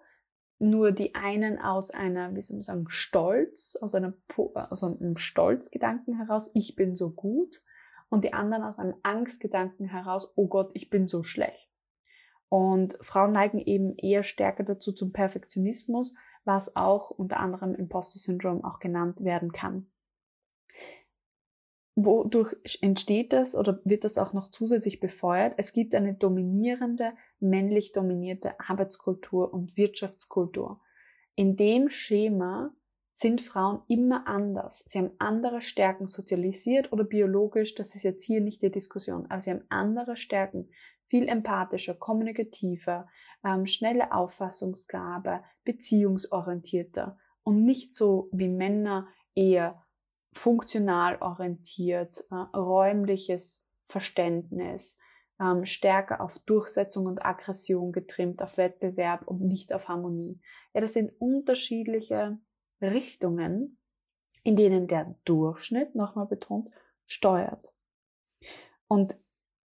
Nur 0.58 0.90
die 0.90 1.14
einen 1.14 1.58
aus 1.60 1.90
einer, 1.90 2.34
wie 2.34 2.40
soll 2.40 2.56
man 2.56 2.62
sagen, 2.62 2.86
Stolz, 2.88 3.76
aus, 3.80 3.94
einer, 3.94 4.14
aus 4.54 4.82
einem 4.82 5.16
Stolzgedanken 5.16 6.16
heraus, 6.16 6.50
ich 6.54 6.74
bin 6.74 6.96
so 6.96 7.10
gut. 7.10 7.62
Und 8.08 8.24
die 8.24 8.32
anderen 8.32 8.62
aus 8.62 8.78
einem 8.78 8.94
Angstgedanken 9.02 9.86
heraus, 9.86 10.32
oh 10.36 10.48
Gott, 10.48 10.70
ich 10.74 10.90
bin 10.90 11.08
so 11.08 11.22
schlecht. 11.22 11.70
Und 12.48 12.96
Frauen 13.00 13.32
neigen 13.32 13.58
eben 13.58 13.96
eher 13.96 14.22
stärker 14.22 14.62
dazu 14.62 14.92
zum 14.92 15.12
Perfektionismus, 15.12 16.14
was 16.44 16.76
auch 16.76 17.10
unter 17.10 17.38
anderem 17.40 17.74
Imposter-Syndrom 17.74 18.64
auch 18.64 18.78
genannt 18.78 19.24
werden 19.24 19.52
kann. 19.52 19.91
Wodurch 21.94 22.56
entsteht 22.80 23.34
das 23.34 23.54
oder 23.54 23.80
wird 23.84 24.04
das 24.04 24.16
auch 24.16 24.32
noch 24.32 24.50
zusätzlich 24.50 24.98
befeuert? 24.98 25.54
Es 25.58 25.74
gibt 25.74 25.94
eine 25.94 26.14
dominierende, 26.14 27.12
männlich 27.38 27.92
dominierte 27.92 28.58
Arbeitskultur 28.58 29.52
und 29.52 29.76
Wirtschaftskultur. 29.76 30.80
In 31.34 31.56
dem 31.56 31.90
Schema 31.90 32.74
sind 33.10 33.42
Frauen 33.42 33.82
immer 33.88 34.26
anders. 34.26 34.84
Sie 34.86 34.98
haben 34.98 35.10
andere 35.18 35.60
Stärken 35.60 36.08
sozialisiert 36.08 36.92
oder 36.92 37.04
biologisch, 37.04 37.74
das 37.74 37.94
ist 37.94 38.04
jetzt 38.04 38.24
hier 38.24 38.40
nicht 38.40 38.62
die 38.62 38.70
Diskussion, 38.70 39.26
aber 39.28 39.40
sie 39.40 39.50
haben 39.50 39.66
andere 39.68 40.16
Stärken, 40.16 40.70
viel 41.04 41.28
empathischer, 41.28 41.92
kommunikativer, 41.92 43.06
ähm, 43.44 43.66
schnelle 43.66 44.12
Auffassungsgabe, 44.12 45.44
beziehungsorientierter 45.64 47.18
und 47.42 47.64
nicht 47.66 47.92
so 47.92 48.30
wie 48.32 48.48
Männer 48.48 49.08
eher 49.34 49.78
funktional 50.32 51.18
orientiert, 51.20 52.24
äh, 52.30 52.34
räumliches 52.56 53.66
Verständnis, 53.84 54.98
ähm, 55.40 55.64
stärker 55.64 56.20
auf 56.20 56.38
Durchsetzung 56.40 57.06
und 57.06 57.24
Aggression 57.24 57.92
getrimmt, 57.92 58.42
auf 58.42 58.56
Wettbewerb 58.56 59.26
und 59.26 59.42
nicht 59.42 59.72
auf 59.72 59.88
Harmonie. 59.88 60.38
Ja, 60.72 60.80
das 60.80 60.94
sind 60.94 61.12
unterschiedliche 61.20 62.38
Richtungen, 62.80 63.78
in 64.42 64.56
denen 64.56 64.86
der 64.86 65.14
Durchschnitt, 65.24 65.94
nochmal 65.94 66.26
betont, 66.26 66.70
steuert. 67.04 67.72
Und 68.88 69.16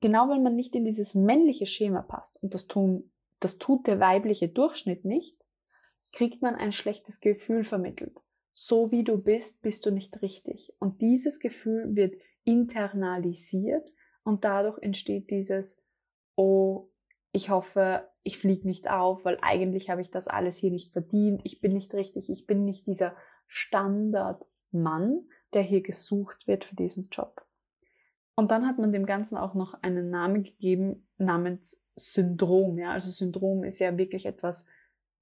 genau 0.00 0.28
wenn 0.28 0.42
man 0.42 0.56
nicht 0.56 0.74
in 0.74 0.84
dieses 0.84 1.14
männliche 1.14 1.66
Schema 1.66 2.02
passt, 2.02 2.42
und 2.42 2.54
das, 2.54 2.66
tun, 2.66 3.10
das 3.40 3.58
tut 3.58 3.86
der 3.86 4.00
weibliche 4.00 4.48
Durchschnitt 4.48 5.04
nicht, 5.04 5.38
kriegt 6.12 6.42
man 6.42 6.54
ein 6.54 6.72
schlechtes 6.72 7.20
Gefühl 7.20 7.64
vermittelt 7.64 8.18
so 8.60 8.90
wie 8.90 9.04
du 9.04 9.22
bist, 9.22 9.62
bist 9.62 9.86
du 9.86 9.92
nicht 9.92 10.20
richtig. 10.20 10.74
Und 10.80 11.00
dieses 11.00 11.38
Gefühl 11.38 11.94
wird 11.94 12.16
internalisiert 12.42 13.88
und 14.24 14.44
dadurch 14.44 14.82
entsteht 14.82 15.30
dieses, 15.30 15.80
oh, 16.34 16.90
ich 17.30 17.50
hoffe, 17.50 18.08
ich 18.24 18.36
fliege 18.36 18.66
nicht 18.66 18.90
auf, 18.90 19.24
weil 19.24 19.38
eigentlich 19.42 19.90
habe 19.90 20.00
ich 20.00 20.10
das 20.10 20.26
alles 20.26 20.56
hier 20.56 20.72
nicht 20.72 20.92
verdient, 20.92 21.40
ich 21.44 21.60
bin 21.60 21.72
nicht 21.72 21.94
richtig, 21.94 22.30
ich 22.30 22.48
bin 22.48 22.64
nicht 22.64 22.88
dieser 22.88 23.14
Standardmann, 23.46 25.28
der 25.52 25.62
hier 25.62 25.82
gesucht 25.82 26.48
wird 26.48 26.64
für 26.64 26.74
diesen 26.74 27.10
Job. 27.12 27.46
Und 28.34 28.50
dann 28.50 28.66
hat 28.66 28.78
man 28.78 28.90
dem 28.90 29.06
Ganzen 29.06 29.38
auch 29.38 29.54
noch 29.54 29.74
einen 29.82 30.10
Namen 30.10 30.42
gegeben 30.42 31.06
namens 31.16 31.86
Syndrom. 31.94 32.76
Ja, 32.76 32.90
also 32.90 33.12
Syndrom 33.12 33.62
ist 33.62 33.78
ja 33.78 33.96
wirklich 33.96 34.26
etwas 34.26 34.66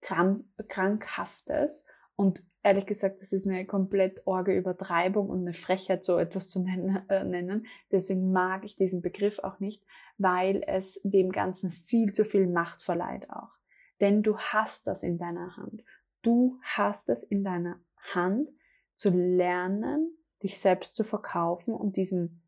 Krankhaftes 0.01 1.87
und 2.17 2.43
ehrlich 2.63 2.87
gesagt, 2.87 3.21
das 3.21 3.33
ist 3.33 3.47
eine 3.47 3.67
komplett 3.67 4.27
orge 4.27 4.57
Übertreibung 4.57 5.29
und 5.29 5.41
eine 5.41 5.53
Frechheit, 5.53 6.05
so 6.05 6.19
etwas 6.19 6.49
zu 6.49 6.65
äh, 7.09 7.25
nennen. 7.25 7.67
Deswegen 7.93 8.33
mag 8.33 8.65
ich 8.65 8.77
diesen 8.77 9.03
Begriff 9.03 9.39
auch 9.39 9.61
nicht, 9.61 9.85
weil 10.19 10.63
es 10.67 11.01
dem 11.05 11.31
Ganzen 11.31 11.71
viel 11.71 12.13
zu 12.13 12.25
viel 12.25 12.49
Macht 12.49 12.83
verleiht 12.83 13.31
auch. 13.31 13.51
Denn 14.01 14.23
du 14.23 14.37
hast 14.37 14.87
das 14.87 15.03
in 15.03 15.19
deiner 15.19 15.57
Hand. 15.57 15.85
Du 16.23 16.59
hast 16.63 17.09
es 17.09 17.23
in 17.23 17.45
deiner 17.45 17.81
Hand 18.15 18.51
zu 18.95 19.11
lernen, 19.11 20.17
dich 20.43 20.59
selbst 20.59 20.97
zu 20.97 21.05
verkaufen 21.05 21.75
und 21.75 21.97
diesen 21.97 22.43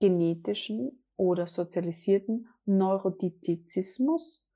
genetischen 0.00 1.04
oder 1.16 1.46
sozialisierten 1.46 2.48
Neurotizismus 2.64 4.49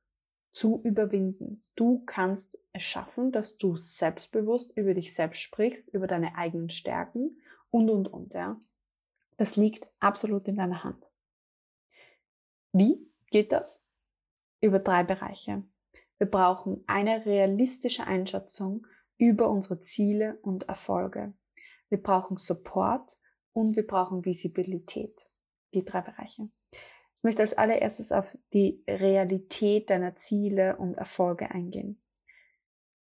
zu 0.55 0.81
überwinden. 0.85 1.65
Du 1.75 2.05
kannst 2.07 2.65
es 2.73 2.83
schaffen, 2.85 3.33
dass 3.33 3.59
du 3.59 3.77
selbstbewusst 3.77 4.77
über 4.77 4.95
dich 4.95 5.13
selbst 5.13 5.41
sprichst, 5.41 5.89
über 5.89 6.07
deine 6.07 6.37
eigenen 6.37 6.71
Stärken 6.71 7.37
und, 7.71 7.91
und, 7.91 8.07
und, 8.07 8.33
ja. 8.33 8.59
Das 9.37 9.57
liegt 9.57 9.93
absolut 9.99 10.47
in 10.47 10.55
deiner 10.55 10.85
Hand. 10.85 11.11
Wie 12.73 13.11
geht 13.31 13.51
das? 13.51 13.89
Über 14.61 14.79
drei 14.79 15.03
Bereiche. 15.03 15.65
Wir 16.19 16.31
brauchen 16.31 16.85
eine 16.87 17.27
realistische 17.27 18.07
Einschätzung 18.07 18.87
über 19.19 19.51
unsere 19.51 19.81
Ziele 19.81 20.39
und 20.43 20.69
Erfolge. 20.69 21.35
Wir 21.89 22.01
brauchen 22.01 22.37
Support 22.37 23.19
und 23.53 23.75
wir 23.75 23.87
brauchen 23.87 24.25
Visibilität. 24.25 25.29
Die 25.75 25.85
drei 25.85 26.01
Bereiche. 26.01 26.49
Ich 27.25 27.26
möchte 27.26 27.40
als 27.40 27.57
allererstes 27.57 28.12
auf 28.12 28.37
die 28.52 28.85
Realität 28.87 29.88
deiner 29.88 30.14
Ziele 30.14 30.76
und 30.76 30.99
Erfolge 30.99 31.50
eingehen. 31.50 31.99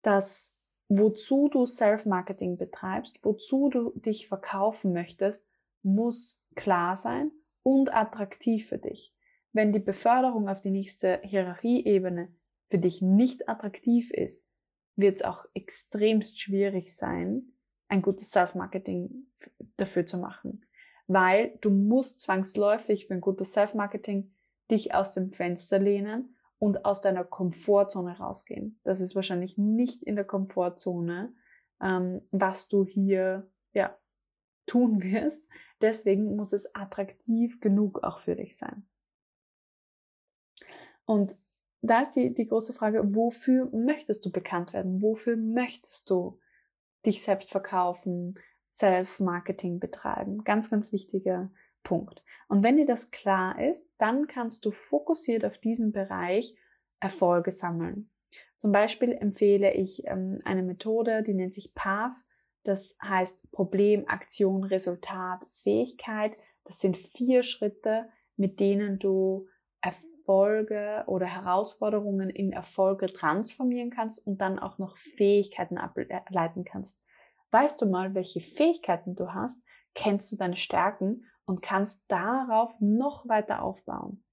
Das, 0.03 0.59
wozu 0.91 1.49
du 1.49 1.65
Self-Marketing 1.65 2.59
betreibst, 2.59 3.25
wozu 3.25 3.71
du 3.71 3.99
dich 3.99 4.29
verkaufen 4.29 4.93
möchtest, 4.93 5.49
muss 5.83 6.45
klar 6.57 6.95
sein 6.99 7.31
und 7.63 7.95
attraktiv 7.95 8.69
für 8.69 8.77
dich. 8.77 9.15
Wenn 9.55 9.73
die 9.73 9.79
Beförderung 9.79 10.47
auf 10.47 10.61
die 10.61 10.73
nächste 10.73 11.19
Hierarchieebene 11.23 12.29
für 12.69 12.79
dich 12.79 13.01
nicht 13.01 13.49
attraktiv 13.49 14.11
ist, 14.11 14.47
wird 14.95 15.17
es 15.21 15.23
auch 15.23 15.47
extremst 15.55 16.39
schwierig 16.39 16.95
sein, 16.95 17.55
ein 17.89 18.03
gutes 18.03 18.31
Self-Marketing 18.31 19.29
dafür 19.79 20.05
zu 20.05 20.19
machen 20.19 20.67
weil 21.13 21.59
du 21.61 21.71
musst 21.71 22.21
zwangsläufig 22.21 23.07
für 23.07 23.15
ein 23.15 23.21
gutes 23.21 23.53
Self-Marketing 23.53 24.33
dich 24.71 24.95
aus 24.95 25.15
dem 25.15 25.31
Fenster 25.31 25.79
lehnen 25.79 26.37
und 26.59 26.85
aus 26.85 27.03
deiner 27.03 27.25
Komfortzone 27.25 28.19
rausgehen. 28.19 28.81
Das 28.85 29.01
ist 29.01 29.15
wahrscheinlich 29.15 29.59
nicht 29.59 30.03
in 30.03 30.17
der 30.17 30.25
Komfortzone, 30.25 31.35
ähm, 31.81 32.23
was 32.31 32.69
du 32.69 32.87
hier 32.87 33.51
ja 33.73 33.97
tun 34.67 35.03
wirst. 35.03 35.49
Deswegen 35.81 36.37
muss 36.37 36.53
es 36.53 36.75
attraktiv 36.75 37.61
genug 37.61 38.03
auch 38.05 38.19
für 38.19 38.37
dich 38.37 38.57
sein. 38.57 38.87
Und 41.05 41.37
da 41.83 42.01
ist 42.01 42.13
die, 42.13 42.33
die 42.33 42.47
große 42.47 42.73
Frage, 42.73 43.03
wofür 43.15 43.69
möchtest 43.73 44.25
du 44.25 44.31
bekannt 44.31 44.73
werden? 44.73 45.03
Wofür 45.03 45.37
möchtest 45.37 46.09
du 46.11 46.39
dich 47.05 47.23
selbst 47.23 47.51
verkaufen? 47.51 48.39
Self-Marketing 48.73 49.79
betreiben. 49.79 50.45
Ganz, 50.45 50.71
ganz 50.71 50.93
wichtiger 50.93 51.51
Punkt. 51.83 52.25
Und 52.49 52.65
wenn 52.65 52.77
dir 52.77 52.87
das 52.87 53.11
klar 53.11 53.61
ist, 53.61 53.89
dann 53.99 54.27
kannst 54.27 54.65
du 54.65 54.71
fokussiert 54.71 55.45
auf 55.45 55.59
diesen 55.59 55.93
Bereich 55.93 56.57
Erfolge 57.01 57.51
sammeln. 57.51 58.11
Zum 58.57 58.73
Beispiel 58.73 59.13
empfehle 59.13 59.75
ich 59.75 60.07
ähm, 60.07 60.41
eine 60.45 60.63
Methode, 60.63 61.23
die 61.23 61.35
nennt 61.35 61.55
sich 61.55 61.75
PATH. 61.75 62.25
Das 62.63 62.97
heißt 63.03 63.51
Problem, 63.51 64.07
Aktion, 64.07 64.65
Resultat, 64.65 65.45
Fähigkeit. 65.51 66.37
Das 66.65 66.79
sind 66.79 66.97
vier 66.97 67.43
Schritte, 67.43 68.09
mit 68.37 68.61
denen 68.61 68.99
du 68.99 69.49
Erfolge 69.81 71.03
oder 71.09 71.27
Herausforderungen 71.27 72.31
in 72.31 72.53
Erfolge 72.53 73.13
transformieren 73.13 73.91
kannst 73.91 74.25
und 74.27 74.41
dann 74.41 74.61
auch 74.61 74.79
noch 74.79 74.97
Fähigkeiten 74.97 75.77
ableiten 75.77 76.65
kannst. 76.65 77.05
Weißt 77.53 77.81
du 77.83 77.87
mal, 77.87 78.15
welche 78.15 78.41
Fähigkeiten 78.41 79.15
du 79.15 79.35
hast, 79.35 79.63
kennst 79.95 80.33
du 80.33 80.37
deine 80.37 80.57
Stärken 80.57 81.27
und 81.45 81.61
kannst 81.61 82.05
darauf 82.09 82.75
noch 82.81 83.29
weiter 83.29 83.63
aufbauen. 83.63 84.25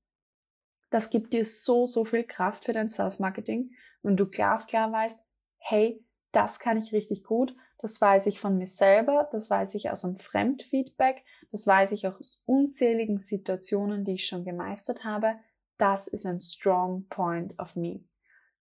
Das 0.89 1.09
gibt 1.09 1.33
dir 1.33 1.45
so, 1.45 1.85
so 1.85 2.05
viel 2.05 2.23
Kraft 2.23 2.65
für 2.65 2.73
dein 2.73 2.89
Self-Marketing, 2.89 3.71
wenn 4.01 4.17
du 4.17 4.27
glasklar 4.27 4.91
weißt, 4.91 5.19
hey, 5.57 6.03
das 6.31 6.59
kann 6.59 6.77
ich 6.77 6.93
richtig 6.93 7.23
gut, 7.25 7.55
das 7.79 7.99
weiß 7.99 8.25
ich 8.27 8.39
von 8.39 8.57
mir 8.57 8.67
selber, 8.67 9.27
das 9.31 9.49
weiß 9.49 9.75
ich 9.75 9.89
aus 9.89 10.05
einem 10.05 10.15
Fremdfeedback, 10.15 11.23
das 11.51 11.67
weiß 11.67 11.91
ich 11.91 12.07
auch 12.07 12.19
aus 12.19 12.41
unzähligen 12.45 13.19
Situationen, 13.19 14.05
die 14.05 14.13
ich 14.13 14.25
schon 14.25 14.45
gemeistert 14.45 15.03
habe. 15.03 15.35
Das 15.77 16.07
ist 16.07 16.25
ein 16.25 16.41
strong 16.41 17.07
point 17.09 17.57
of 17.59 17.75
me. 17.75 18.03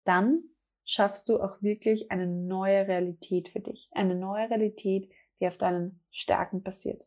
Dann 0.04 0.42
schaffst 0.84 1.28
du 1.28 1.40
auch 1.40 1.60
wirklich 1.62 2.10
eine 2.10 2.26
neue 2.26 2.86
Realität 2.86 3.48
für 3.48 3.60
dich. 3.60 3.90
Eine 3.94 4.14
neue 4.14 4.50
Realität, 4.50 5.10
die 5.40 5.46
auf 5.46 5.58
deinen 5.58 6.00
Stärken 6.10 6.62
basiert. 6.62 7.02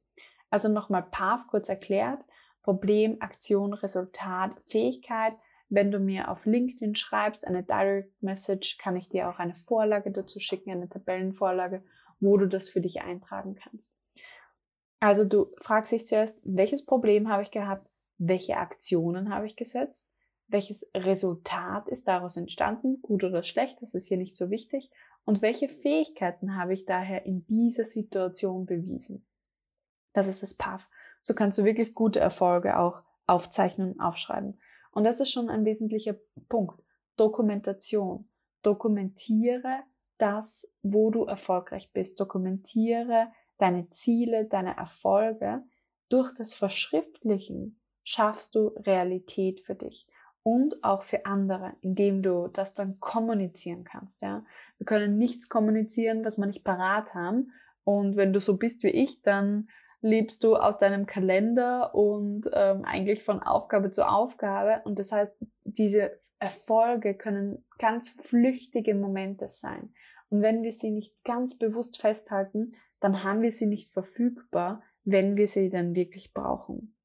Also 0.50 0.70
nochmal 0.70 1.04
PAF 1.04 1.48
kurz 1.48 1.70
erklärt. 1.70 2.24
Problem, 2.64 3.18
Aktion, 3.22 3.74
Resultat, 3.74 4.56
Fähigkeit. 4.64 5.34
Wenn 5.70 5.92
du 5.92 6.00
mir 6.00 6.32
auf 6.32 6.46
LinkedIn 6.46 6.96
schreibst, 6.96 7.46
eine 7.46 7.64
Direct 7.64 8.22
Message, 8.22 8.78
kann 8.78 8.96
ich 8.96 9.10
dir 9.10 9.30
auch 9.30 9.40
eine 9.40 9.56
Vorlage 9.56 10.12
dazu 10.12 10.40
schicken, 10.40 10.72
eine 10.72 10.90
Tabellenvorlage, 10.90 11.84
wo 12.20 12.38
du 12.38 12.48
das 12.48 12.70
für 12.70 12.82
dich 12.82 13.02
eintragen 13.02 13.56
kannst. 13.56 13.96
Also 15.00 15.26
du 15.26 15.54
fragst 15.62 15.92
dich 15.92 16.08
zuerst, 16.08 16.40
welches 16.44 16.86
Problem 16.86 17.30
habe 17.30 17.44
ich 17.44 17.52
gehabt? 17.52 17.88
welche 18.18 18.58
Aktionen 18.58 19.34
habe 19.34 19.46
ich 19.46 19.56
gesetzt, 19.56 20.10
welches 20.48 20.90
Resultat 20.96 21.90
ist 21.90 22.08
daraus 22.08 22.38
entstanden, 22.38 23.02
gut 23.02 23.24
oder 23.24 23.44
schlecht, 23.44 23.82
das 23.82 23.94
ist 23.94 24.08
hier 24.08 24.18
nicht 24.18 24.38
so 24.38 24.50
wichtig, 24.50 24.90
und 25.26 25.42
welche 25.42 25.68
Fähigkeiten 25.68 26.56
habe 26.56 26.74
ich 26.74 26.86
daher 26.86 27.26
in 27.26 27.46
dieser 27.48 27.84
Situation 27.84 28.66
bewiesen. 28.66 29.26
Das 30.14 30.28
ist 30.28 30.42
das 30.42 30.54
PAF. 30.54 30.90
So 31.22 31.34
kannst 31.34 31.60
du 31.60 31.66
wirklich 31.66 31.94
gute 31.94 32.22
Erfolge 32.22 32.80
auch 32.80 33.04
aufzeichnen 33.26 33.94
und 33.94 34.00
aufschreiben. 34.00 34.58
Und 34.92 35.04
das 35.04 35.20
ist 35.20 35.32
schon 35.32 35.50
ein 35.50 35.66
wesentlicher 35.66 36.16
Punkt. 36.48 36.82
Dokumentation. 37.18 38.30
Dokumentiere 38.64 39.84
das, 40.18 40.74
wo 40.82 41.12
du 41.12 41.26
erfolgreich 41.26 41.92
bist. 41.92 42.20
Dokumentiere 42.20 43.28
deine 43.58 43.90
Ziele, 43.90 44.46
deine 44.46 44.78
Erfolge. 44.78 45.64
Durch 46.08 46.34
das 46.34 46.54
Verschriftlichen 46.54 47.82
schaffst 48.04 48.56
du 48.56 48.68
Realität 48.68 49.60
für 49.60 49.76
dich 49.76 50.08
und 50.48 50.82
auch 50.82 51.04
für 51.04 51.26
andere, 51.26 51.74
indem 51.82 52.22
du 52.22 52.48
das 52.48 52.74
dann 52.74 53.02
kommunizieren 53.02 53.84
kannst. 53.84 54.22
Ja, 54.22 54.46
wir 54.78 54.86
können 54.86 55.18
nichts 55.18 55.50
kommunizieren, 55.50 56.24
was 56.24 56.38
wir 56.38 56.46
nicht 56.46 56.64
parat 56.64 57.16
haben. 57.16 57.52
Und 57.84 58.16
wenn 58.16 58.32
du 58.32 58.40
so 58.40 58.56
bist 58.56 58.82
wie 58.84 58.92
ich, 58.92 59.22
dann 59.24 59.68
lebst 60.00 60.46
du 60.46 60.56
aus 60.56 60.80
deinem 60.80 61.06
Kalender 61.06 61.94
und 61.94 62.50
ähm, 62.54 62.86
eigentlich 62.86 63.24
von 63.24 63.44
Aufgabe 63.44 63.92
zu 63.92 64.08
Aufgabe. 64.08 64.82
Und 64.86 65.00
das 65.00 65.12
heißt, 65.12 65.36
diese 65.66 66.18
Erfolge 66.40 67.16
können 67.16 67.66
ganz 67.78 68.12
flüchtige 68.12 68.96
Momente 68.96 69.50
sein. 69.50 69.94
Und 70.30 70.44
wenn 70.44 70.64
wir 70.64 70.72
sie 70.72 70.92
nicht 70.92 71.26
ganz 71.26 71.58
bewusst 71.58 72.00
festhalten, 72.00 72.74
dann 73.02 73.26
haben 73.26 73.42
wir 73.42 73.52
sie 73.52 73.68
nicht 73.68 73.92
verfügbar, 73.92 74.82
wenn 75.04 75.36
wir 75.36 75.48
sie 75.48 75.70
dann 75.70 75.94
wirklich 75.94 76.34
brauchen. 76.34 76.97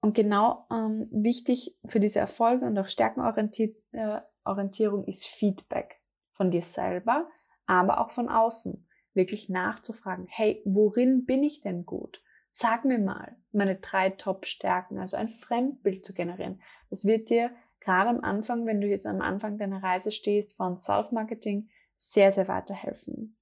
Und 0.00 0.14
genau 0.14 0.66
ähm, 0.70 1.08
wichtig 1.10 1.76
für 1.84 2.00
diese 2.00 2.20
Erfolge 2.20 2.64
und 2.64 2.78
auch 2.78 2.88
Stärkenorientierung 2.88 5.04
ist 5.04 5.26
Feedback 5.26 6.00
von 6.32 6.50
dir 6.50 6.62
selber, 6.62 7.28
aber 7.66 8.00
auch 8.00 8.10
von 8.10 8.28
außen. 8.28 8.86
Wirklich 9.12 9.48
nachzufragen, 9.48 10.26
hey, 10.28 10.62
worin 10.64 11.26
bin 11.26 11.42
ich 11.42 11.60
denn 11.60 11.84
gut? 11.84 12.22
Sag 12.48 12.84
mir 12.84 12.98
mal 12.98 13.36
meine 13.52 13.76
drei 13.76 14.10
Top-Stärken, 14.10 14.98
also 14.98 15.16
ein 15.16 15.28
Fremdbild 15.28 16.04
zu 16.04 16.14
generieren. 16.14 16.62
Das 16.88 17.04
wird 17.04 17.28
dir 17.28 17.50
gerade 17.80 18.10
am 18.10 18.20
Anfang, 18.20 18.66
wenn 18.66 18.80
du 18.80 18.86
jetzt 18.86 19.06
am 19.06 19.20
Anfang 19.20 19.58
deiner 19.58 19.82
Reise 19.82 20.12
stehst 20.12 20.56
von 20.56 20.78
Self-Marketing, 20.78 21.68
sehr, 21.94 22.32
sehr 22.32 22.48
weiterhelfen. 22.48 23.36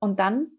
Und 0.00 0.18
dann 0.18 0.50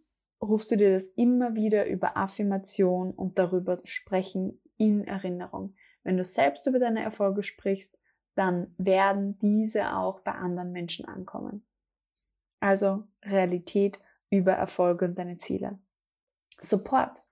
rufst 0.42 0.72
du 0.72 0.78
dir 0.78 0.94
das 0.94 1.08
immer 1.08 1.54
wieder 1.54 1.86
über 1.86 2.18
Affirmation 2.18 3.12
und 3.12 3.38
darüber 3.38 3.80
sprechen 3.84 4.62
in 4.80 5.06
Erinnerung. 5.06 5.76
Wenn 6.04 6.18
du 6.18 6.24
selbst 6.24 6.66
über 6.66 6.80
deine 6.80 7.04
Erfolge 7.04 7.44
sprichst, 7.44 8.00
dann 8.34 8.74
werden 8.78 9.38
diese 9.40 9.94
auch 9.94 10.22
bei 10.22 10.32
anderen 10.32 10.72
Menschen 10.72 11.06
ankommen. 11.06 11.66
Also 12.60 13.04
Realität 13.22 14.00
über 14.30 14.54
Erfolge 14.54 15.06
und 15.06 15.20
deine 15.20 15.38
Ziele. 15.38 15.78
Support 16.62 17.26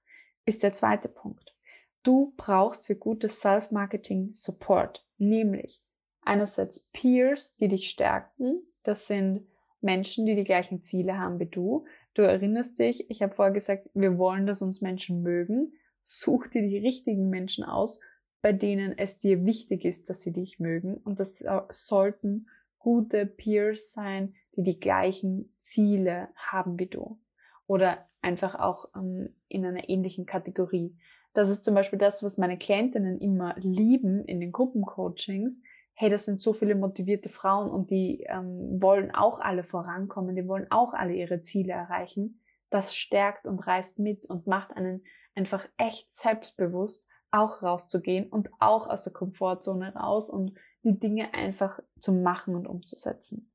ist 0.45 0.63
der 0.63 0.73
zweite 0.73 1.09
Punkt. 1.09 1.55
Du 2.03 2.33
brauchst 2.37 2.87
für 2.87 2.95
gutes 2.95 3.41
Self-Marketing 3.41 4.33
Support, 4.33 5.05
nämlich 5.17 5.83
einerseits 6.21 6.89
Peers, 6.91 7.57
die 7.57 7.67
dich 7.67 7.89
stärken. 7.89 8.61
Das 8.83 9.07
sind 9.07 9.47
Menschen, 9.81 10.25
die 10.25 10.35
die 10.35 10.43
gleichen 10.43 10.83
Ziele 10.83 11.17
haben 11.17 11.39
wie 11.39 11.45
du. 11.45 11.85
Du 12.13 12.21
erinnerst 12.21 12.79
dich, 12.79 13.09
ich 13.09 13.21
habe 13.21 13.33
vorher 13.33 13.53
gesagt, 13.53 13.89
wir 13.93 14.17
wollen, 14.17 14.45
dass 14.47 14.61
uns 14.61 14.81
Menschen 14.81 15.21
mögen 15.21 15.73
such 16.07 16.47
dir 16.47 16.61
die 16.61 16.77
richtigen 16.77 17.29
Menschen 17.29 17.65
aus, 17.65 17.99
bei 18.41 18.53
denen 18.53 18.97
es 18.97 19.19
dir 19.19 19.45
wichtig 19.45 19.83
ist, 19.83 20.09
dass 20.09 20.21
sie 20.21 20.31
dich 20.31 20.57
mögen. 20.57 20.95
Und 20.95 21.19
das 21.19 21.43
sollten 21.69 22.47
gute 22.79 23.25
Peers 23.25 23.91
sein, 23.91 24.33
die 24.55 24.63
die 24.63 24.79
gleichen 24.79 25.53
Ziele 25.59 26.29
haben 26.35 26.79
wie 26.79 26.85
du. 26.85 27.19
Oder 27.67 28.07
einfach 28.21 28.55
auch 28.55 28.87
ähm, 28.95 29.35
in 29.49 29.65
einer 29.65 29.89
ähnlichen 29.89 30.25
Kategorie. 30.25 30.95
Das 31.33 31.49
ist 31.49 31.65
zum 31.65 31.75
Beispiel 31.75 31.99
das, 31.99 32.23
was 32.23 32.37
meine 32.37 32.57
Klientinnen 32.57 33.19
immer 33.19 33.55
lieben 33.57 34.23
in 34.23 34.39
den 34.39 34.53
Gruppencoachings. 34.53 35.61
Hey, 35.93 36.09
das 36.09 36.23
sind 36.23 36.39
so 36.39 36.53
viele 36.53 36.75
motivierte 36.75 37.27
Frauen 37.27 37.69
und 37.69 37.91
die 37.91 38.23
ähm, 38.29 38.81
wollen 38.81 39.13
auch 39.13 39.41
alle 39.41 39.63
vorankommen, 39.63 40.37
die 40.37 40.47
wollen 40.47 40.71
auch 40.71 40.93
alle 40.93 41.13
ihre 41.13 41.41
Ziele 41.41 41.73
erreichen. 41.73 42.39
Das 42.69 42.95
stärkt 42.95 43.45
und 43.45 43.59
reißt 43.59 43.99
mit 43.99 44.25
und 44.27 44.47
macht 44.47 44.71
einen 44.71 45.03
einfach 45.37 45.67
echt 45.77 46.13
selbstbewusst 46.15 47.07
auch 47.31 47.61
rauszugehen 47.61 48.29
und 48.29 48.49
auch 48.59 48.87
aus 48.87 49.03
der 49.03 49.13
Komfortzone 49.13 49.93
raus 49.93 50.29
und 50.29 50.53
die 50.83 50.99
Dinge 50.99 51.33
einfach 51.33 51.79
zu 51.99 52.13
machen 52.13 52.55
und 52.55 52.67
umzusetzen. 52.67 53.51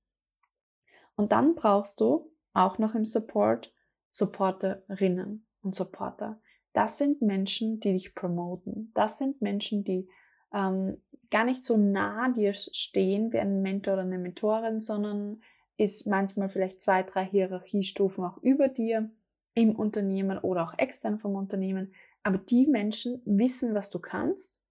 Und 1.16 1.32
dann 1.32 1.54
brauchst 1.54 2.00
du 2.00 2.30
auch 2.52 2.78
noch 2.78 2.94
im 2.94 3.04
Support 3.04 3.74
Supporterinnen 4.10 5.46
und 5.62 5.74
Supporter. 5.74 6.40
Das 6.74 6.98
sind 6.98 7.22
Menschen, 7.22 7.80
die 7.80 7.94
dich 7.94 8.14
promoten. 8.14 8.92
Das 8.94 9.18
sind 9.18 9.40
Menschen, 9.40 9.84
die 9.84 10.08
ähm, 10.52 11.02
gar 11.30 11.44
nicht 11.44 11.64
so 11.64 11.78
nah 11.78 12.30
dir 12.30 12.52
stehen 12.52 13.32
wie 13.32 13.38
ein 13.38 13.62
Mentor 13.62 13.94
oder 13.94 14.02
eine 14.02 14.18
Mentorin, 14.18 14.80
sondern 14.80 15.40
ist 15.78 16.06
manchmal 16.06 16.50
vielleicht 16.50 16.82
zwei, 16.82 17.02
drei 17.02 17.24
Hierarchiestufen 17.24 18.24
auch 18.24 18.36
über 18.42 18.68
dir 18.68 19.10
im 19.54 19.74
Unternehmen 19.74 20.38
oder 20.38 20.64
auch 20.64 20.78
extern 20.78 21.18
vom 21.18 21.34
Unternehmen. 21.34 21.92
Aber 22.22 22.38
die 22.38 22.66
Menschen 22.66 23.20
wissen, 23.24 23.74
was 23.74 23.90
du 23.90 23.98
kannst 23.98 24.62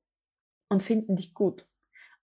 und 0.69 0.83
finden 0.83 1.15
dich 1.15 1.33
gut 1.33 1.67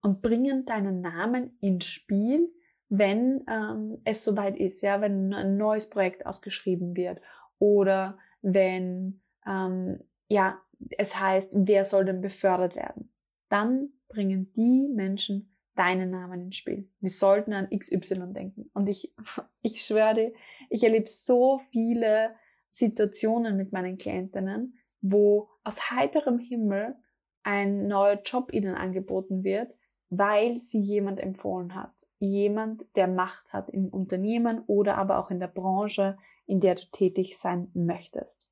und 0.02 0.22
bringen 0.22 0.64
deinen 0.64 1.00
Namen 1.00 1.58
ins 1.60 1.86
Spiel, 1.86 2.52
wenn 2.88 3.44
ähm, 3.48 4.00
es 4.04 4.24
soweit 4.24 4.56
ist, 4.56 4.80
ja, 4.80 5.00
wenn 5.00 5.32
ein 5.34 5.56
neues 5.56 5.90
Projekt 5.90 6.24
ausgeschrieben 6.24 6.96
wird 6.96 7.20
oder 7.58 8.18
wenn 8.40 9.20
ähm, 9.46 10.00
ja 10.28 10.58
es 10.96 11.18
heißt, 11.18 11.54
wer 11.56 11.84
soll 11.84 12.04
denn 12.04 12.20
befördert 12.20 12.76
werden, 12.76 13.12
dann 13.48 13.90
bringen 14.08 14.52
die 14.54 14.88
Menschen 14.94 15.54
deinen 15.74 16.10
Namen 16.10 16.40
ins 16.40 16.56
Spiel. 16.56 16.88
Wir 17.00 17.10
sollten 17.10 17.52
an 17.52 17.68
XY 17.70 18.32
denken. 18.32 18.70
Und 18.74 18.88
ich, 18.88 19.14
ich 19.62 19.82
schwöre 19.82 20.14
dir, 20.14 20.32
ich 20.70 20.82
erlebe 20.82 21.08
so 21.08 21.60
viele 21.70 22.34
Situationen 22.68 23.56
mit 23.56 23.72
meinen 23.72 23.98
Klientinnen, 23.98 24.78
wo 25.00 25.48
aus 25.64 25.90
heiterem 25.90 26.38
Himmel 26.38 26.96
ein 27.42 27.86
neuer 27.86 28.20
Job 28.22 28.52
ihnen 28.52 28.74
angeboten 28.74 29.44
wird, 29.44 29.72
weil 30.10 30.58
sie 30.58 30.80
jemand 30.80 31.20
empfohlen 31.20 31.74
hat. 31.74 31.92
Jemand, 32.18 32.84
der 32.96 33.08
Macht 33.08 33.52
hat 33.52 33.70
im 33.70 33.88
Unternehmen 33.88 34.62
oder 34.66 34.96
aber 34.96 35.18
auch 35.18 35.30
in 35.30 35.40
der 35.40 35.48
Branche, 35.48 36.16
in 36.46 36.60
der 36.60 36.74
du 36.74 36.82
tätig 36.90 37.38
sein 37.38 37.70
möchtest. 37.74 38.50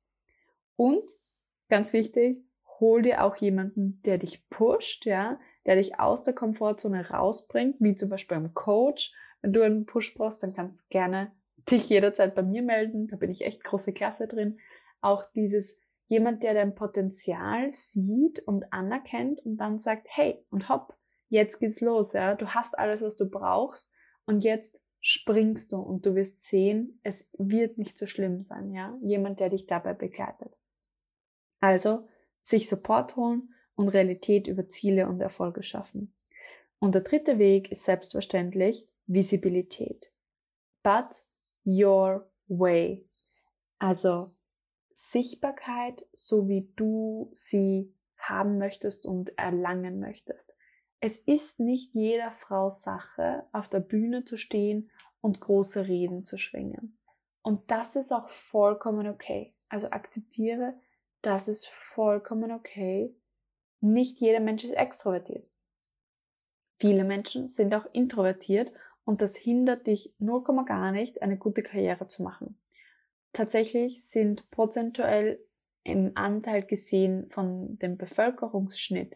Und 0.75 1.03
ganz 1.69 1.93
wichtig, 1.93 2.43
hol 2.79 3.01
dir 3.01 3.23
auch 3.23 3.35
jemanden, 3.37 4.01
der 4.03 4.19
dich 4.19 4.47
pusht, 4.49 5.05
ja, 5.05 5.39
der 5.65 5.75
dich 5.75 5.99
aus 5.99 6.23
der 6.23 6.35
Komfortzone 6.35 7.09
rausbringt, 7.09 7.75
wie 7.79 7.95
zum 7.95 8.09
Beispiel 8.09 8.37
ein 8.37 8.53
Coach. 8.53 9.13
Wenn 9.41 9.53
du 9.53 9.61
einen 9.63 9.85
Push 9.85 10.13
brauchst, 10.13 10.43
dann 10.43 10.53
kannst 10.53 10.85
du 10.85 10.89
gerne 10.89 11.31
dich 11.71 11.89
jederzeit 11.89 12.35
bei 12.35 12.43
mir 12.43 12.61
melden. 12.61 13.07
Da 13.07 13.17
bin 13.17 13.31
ich 13.31 13.45
echt 13.45 13.63
große 13.63 13.93
Klasse 13.93 14.27
drin. 14.27 14.59
Auch 15.01 15.23
dieses 15.35 15.81
jemand, 16.07 16.43
der 16.43 16.53
dein 16.53 16.75
Potenzial 16.75 17.71
sieht 17.71 18.39
und 18.47 18.71
anerkennt 18.71 19.45
und 19.45 19.57
dann 19.57 19.79
sagt, 19.79 20.07
hey, 20.09 20.43
und 20.49 20.69
hopp, 20.69 20.95
jetzt 21.29 21.59
geht's 21.59 21.81
los, 21.81 22.13
ja. 22.13 22.35
Du 22.35 22.47
hast 22.47 22.77
alles, 22.77 23.01
was 23.01 23.17
du 23.17 23.29
brauchst 23.29 23.91
und 24.25 24.43
jetzt 24.43 24.81
springst 24.99 25.73
du 25.73 25.77
und 25.77 26.05
du 26.05 26.15
wirst 26.15 26.41
sehen, 26.45 26.99
es 27.03 27.29
wird 27.37 27.77
nicht 27.77 27.97
so 27.97 28.07
schlimm 28.07 28.41
sein, 28.41 28.71
ja. 28.71 28.93
Jemand, 29.01 29.39
der 29.39 29.49
dich 29.49 29.67
dabei 29.67 29.93
begleitet. 29.93 30.53
Also, 31.59 32.07
sich 32.41 32.69
Support 32.69 33.15
holen 33.15 33.53
und 33.75 33.89
Realität 33.89 34.47
über 34.47 34.67
Ziele 34.67 35.07
und 35.07 35.21
Erfolge 35.21 35.63
schaffen. 35.63 36.13
Und 36.79 36.95
der 36.95 37.01
dritte 37.01 37.39
Weg 37.39 37.71
ist 37.71 37.83
selbstverständlich 37.83 38.87
Visibilität. 39.07 40.11
But 40.83 41.26
your 41.67 42.27
way. 42.47 43.05
Also 43.77 44.31
Sichtbarkeit, 44.91 46.03
so 46.13 46.47
wie 46.47 46.71
du 46.75 47.29
sie 47.31 47.93
haben 48.17 48.57
möchtest 48.57 49.05
und 49.05 49.37
erlangen 49.37 49.99
möchtest. 49.99 50.55
Es 50.99 51.19
ist 51.19 51.59
nicht 51.59 51.93
jeder 51.93 52.31
Frau 52.31 52.69
Sache, 52.69 53.43
auf 53.51 53.67
der 53.67 53.81
Bühne 53.81 54.23
zu 54.23 54.37
stehen 54.37 54.89
und 55.21 55.39
große 55.39 55.87
Reden 55.87 56.25
zu 56.25 56.37
schwingen. 56.37 56.97
Und 57.43 57.69
das 57.69 57.95
ist 57.95 58.11
auch 58.11 58.29
vollkommen 58.29 59.07
okay. 59.07 59.53
Also 59.69 59.91
akzeptiere, 59.91 60.73
das 61.21 61.47
ist 61.47 61.67
vollkommen 61.67 62.51
okay. 62.51 63.15
Nicht 63.79 64.19
jeder 64.19 64.39
Mensch 64.39 64.63
ist 64.63 64.73
extrovertiert. 64.73 65.47
Viele 66.79 67.03
Menschen 67.03 67.47
sind 67.47 67.73
auch 67.75 67.85
introvertiert 67.93 68.71
und 69.07 69.21
das 69.21 69.37
hindert 69.37 69.87
dich 69.87 70.13
0, 70.19 70.43
gar 70.65 70.91
nicht, 70.91 71.21
eine 71.21 71.37
gute 71.37 71.63
Karriere 71.63 72.07
zu 72.07 72.23
machen. 72.23 72.59
Tatsächlich 73.31 74.03
sind 74.03 74.51
prozentuell 74.51 75.39
im 75.83 76.11
Anteil 76.15 76.63
gesehen 76.63 77.29
von 77.29 77.79
dem 77.79 77.95
Bevölkerungsschnitt 77.95 79.15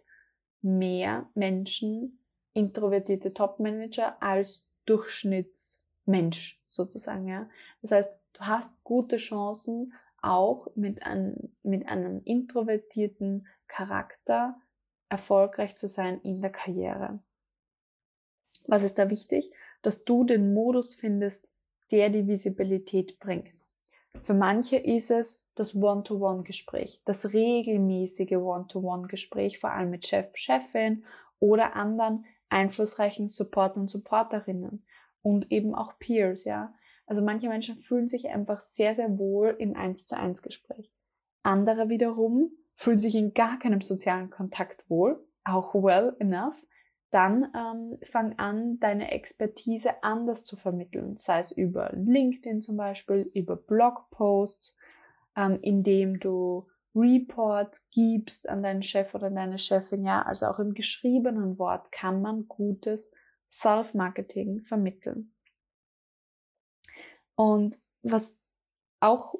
mehr 0.62 1.30
Menschen, 1.34 2.20
introvertierte 2.54 3.34
Topmanager 3.34 4.24
als 4.24 4.70
Durchschnittsmensch 4.86 6.64
sozusagen. 6.68 7.28
Ja. 7.28 7.50
Das 7.82 7.92
heißt, 7.92 8.14
du 8.32 8.42
hast 8.44 8.82
gute 8.86 9.18
Chancen, 9.18 9.92
auch 10.22 10.70
mit, 10.76 11.04
ein, 11.04 11.52
mit 11.64 11.90
einem 11.90 12.22
introvertierten 12.24 13.46
Charakter 13.68 14.56
erfolgreich 15.10 15.76
zu 15.76 15.90
sein 15.90 16.22
in 16.22 16.40
der 16.40 16.52
Karriere. 16.52 17.20
Was 18.68 18.84
ist 18.84 18.98
da 18.98 19.10
wichtig? 19.10 19.52
Dass 19.82 20.04
du 20.04 20.24
den 20.24 20.54
Modus 20.54 20.96
findest, 20.96 21.50
der 21.92 22.10
die 22.10 22.28
Visibilität 22.28 23.20
bringt. 23.20 23.52
Für 24.20 24.34
manche 24.34 24.78
ist 24.78 25.10
es 25.10 25.50
das 25.56 25.76
One-to-One-Gespräch, 25.76 27.02
das 27.06 27.34
regelmäßige 27.34 28.34
One-to-One-Gespräch, 28.34 29.60
vor 29.60 29.72
allem 29.72 29.90
mit 29.90 30.06
Chef, 30.06 30.28
Chefin 30.36 31.04
oder 31.40 31.76
anderen 31.76 32.26
einflussreichen 32.50 33.30
Support 33.30 33.78
und 33.78 33.90
Supporterinnen 33.90 34.86
und 35.22 35.52
eben 35.52 35.74
auch 35.74 35.98
Peers, 35.98 36.44
ja. 36.44 36.74
Also 37.08 37.22
manche 37.22 37.48
Menschen 37.50 37.78
fühlen 37.78 38.08
sich 38.08 38.30
einfach 38.30 38.62
sehr, 38.62 38.94
sehr 38.94 39.18
wohl 39.18 39.56
im 39.58 39.76
1 39.76 40.06
zu 40.06 40.18
1 40.18 40.42
Gespräch. 40.42 40.92
Andere 41.44 41.90
wiederum 41.90 42.52
fühlen 42.76 43.00
sich 43.00 43.16
in 43.16 43.34
gar 43.34 43.60
keinem 43.60 43.82
sozialen 43.82 44.30
Kontakt 44.30 44.90
wohl, 44.90 45.26
auch 45.44 45.74
well 45.74 46.16
enough, 46.20 46.66
dann 47.12 47.52
ähm, 47.56 48.00
fang 48.04 48.40
an, 48.40 48.80
deine 48.80 49.12
Expertise 49.12 50.02
anders 50.02 50.44
zu 50.44 50.56
vermitteln, 50.56 51.18
sei 51.18 51.40
es 51.40 51.52
über 51.52 51.92
LinkedIn 51.94 52.62
zum 52.62 52.78
Beispiel, 52.78 53.30
über 53.34 53.56
Blogposts, 53.58 54.78
ähm, 55.36 55.60
indem 55.62 56.20
du 56.20 56.68
Report 56.96 57.82
gibst 57.92 58.50
an 58.50 58.64
deinen 58.64 58.84
Chef 58.84 59.14
oder 59.16 59.30
deine 59.30 59.60
Chefin, 59.60 60.04
ja, 60.04 60.22
also 60.22 60.48
auch 60.48 60.60
im 60.60 60.74
geschriebenen 60.74 61.58
Wort 61.58 61.92
kann 61.92 62.22
man 62.22 62.48
gutes 62.48 63.14
Self-Marketing 63.50 64.64
vermitteln. 64.64 65.34
Und 67.36 67.80
was 68.04 68.38
auch 69.00 69.36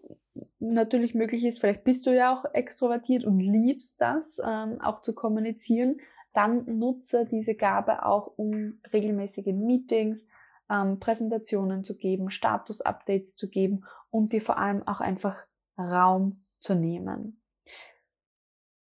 natürlich 0.60 1.14
möglich 1.14 1.46
ist, 1.46 1.60
vielleicht 1.60 1.84
bist 1.84 2.06
du 2.06 2.16
ja 2.16 2.36
auch 2.36 2.46
extrovertiert 2.54 3.26
und 3.26 3.40
liebst 3.40 4.00
das, 4.02 4.42
ähm, 4.46 4.80
auch 4.82 5.02
zu 5.02 5.14
kommunizieren, 5.14 6.00
dann 6.34 6.66
nutze 6.80 7.26
diese 7.26 7.56
Gabe 7.56 8.06
auch, 8.06 8.38
um 8.38 8.80
regelmäßige 8.94 9.54
Meetings, 9.54 10.28
ähm, 10.70 11.00
Präsentationen 11.00 11.84
zu 11.84 11.98
geben, 11.98 12.32
Status-Updates 12.32 13.36
zu 13.36 13.50
geben 13.50 13.86
und 14.10 14.34
dir 14.34 14.42
vor 14.42 14.58
allem 14.58 14.88
auch 14.88 15.02
einfach 15.02 15.38
Raum 15.78 16.42
zu 16.60 16.76
nehmen. 16.76 17.42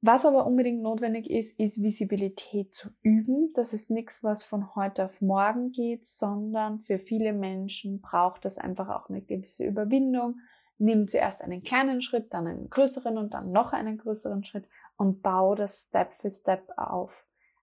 Was 0.05 0.27
aber 0.27 0.47
unbedingt 0.47 0.83
notwendig 0.83 1.31
ist, 1.31 1.61
ist 1.61 1.81
Visibilität 1.81 2.75
zu 2.75 2.91
üben. 3.03 3.53
Das 3.55 3.73
ist 3.73 3.89
nichts, 3.89 4.25
was 4.25 4.43
von 4.43 4.75
heute 4.75 5.05
auf 5.05 5.21
morgen 5.21 5.71
geht, 5.71 6.07
sondern 6.07 6.81
für 6.81 6.99
viele 6.99 7.33
Menschen 7.33 8.01
braucht 8.01 8.45
es 8.45 8.59
einfach 8.59 8.89
auch 8.89 9.09
eine 9.09 9.23
gewisse 9.23 9.65
Überwindung. 9.65 10.41
Nimm 10.79 11.07
zuerst 11.07 11.41
einen 11.41 11.63
kleinen 11.63 12.03
Schritt, 12.03 12.35
dann 12.35 12.49
einen 12.49 12.69
größeren 12.69 13.17
und 13.17 13.33
dann 13.33 13.53
noch 13.53 13.73
einen 13.73 13.97
größeren 13.97 14.43
Schritt 14.43 14.69
und 14.97 15.23
bau 15.23 15.55
das 15.55 15.87
Step 15.87 16.15
für 16.15 16.33
Step 16.33 16.77
auf. 16.77 17.22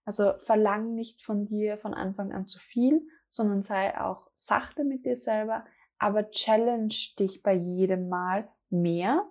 Also 0.09 0.33
verlang 0.39 0.95
nicht 0.95 1.21
von 1.21 1.45
dir 1.45 1.77
von 1.77 1.93
Anfang 1.93 2.31
an 2.31 2.47
zu 2.47 2.57
viel, 2.57 3.07
sondern 3.27 3.61
sei 3.61 3.95
auch 4.01 4.27
sachte 4.33 4.83
mit 4.83 5.05
dir 5.05 5.15
selber, 5.15 5.65
aber 5.99 6.31
challenge 6.31 6.95
dich 7.19 7.43
bei 7.43 7.53
jedem 7.53 8.09
Mal 8.09 8.49
mehr 8.71 9.29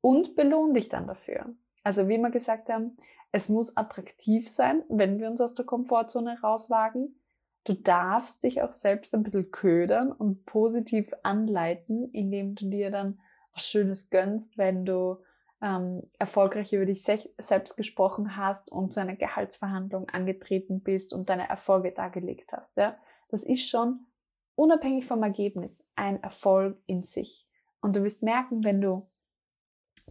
und 0.00 0.36
belohn 0.36 0.72
dich 0.72 0.88
dann 0.88 1.08
dafür. 1.08 1.52
Also 1.82 2.08
wie 2.08 2.18
wir 2.18 2.30
gesagt 2.30 2.68
haben, 2.68 2.96
es 3.32 3.48
muss 3.48 3.76
attraktiv 3.76 4.48
sein, 4.48 4.84
wenn 4.88 5.18
wir 5.18 5.28
uns 5.28 5.40
aus 5.40 5.54
der 5.54 5.64
Komfortzone 5.64 6.40
rauswagen. 6.40 7.20
Du 7.64 7.74
darfst 7.74 8.44
dich 8.44 8.62
auch 8.62 8.72
selbst 8.72 9.12
ein 9.16 9.24
bisschen 9.24 9.50
ködern 9.50 10.12
und 10.12 10.46
positiv 10.46 11.12
anleiten, 11.24 12.08
indem 12.12 12.54
du 12.54 12.70
dir 12.70 12.92
dann 12.92 13.18
was 13.52 13.66
Schönes 13.66 14.10
gönnst, 14.10 14.58
wenn 14.58 14.84
du 14.84 15.16
ähm, 15.62 16.02
erfolgreich 16.18 16.72
über 16.72 16.86
dich 16.86 17.02
selbst 17.02 17.76
gesprochen 17.76 18.36
hast 18.36 18.72
und 18.72 18.94
zu 18.94 19.00
einer 19.00 19.16
Gehaltsverhandlung 19.16 20.08
angetreten 20.08 20.80
bist 20.80 21.12
und 21.12 21.28
deine 21.28 21.48
Erfolge 21.48 21.92
dargelegt 21.92 22.52
hast. 22.52 22.76
Ja? 22.76 22.92
Das 23.30 23.44
ist 23.44 23.68
schon 23.68 24.06
unabhängig 24.54 25.06
vom 25.06 25.22
Ergebnis 25.22 25.84
ein 25.96 26.22
Erfolg 26.22 26.78
in 26.86 27.02
sich. 27.02 27.46
Und 27.80 27.96
du 27.96 28.04
wirst 28.04 28.22
merken, 28.22 28.64
wenn 28.64 28.80
du 28.80 29.08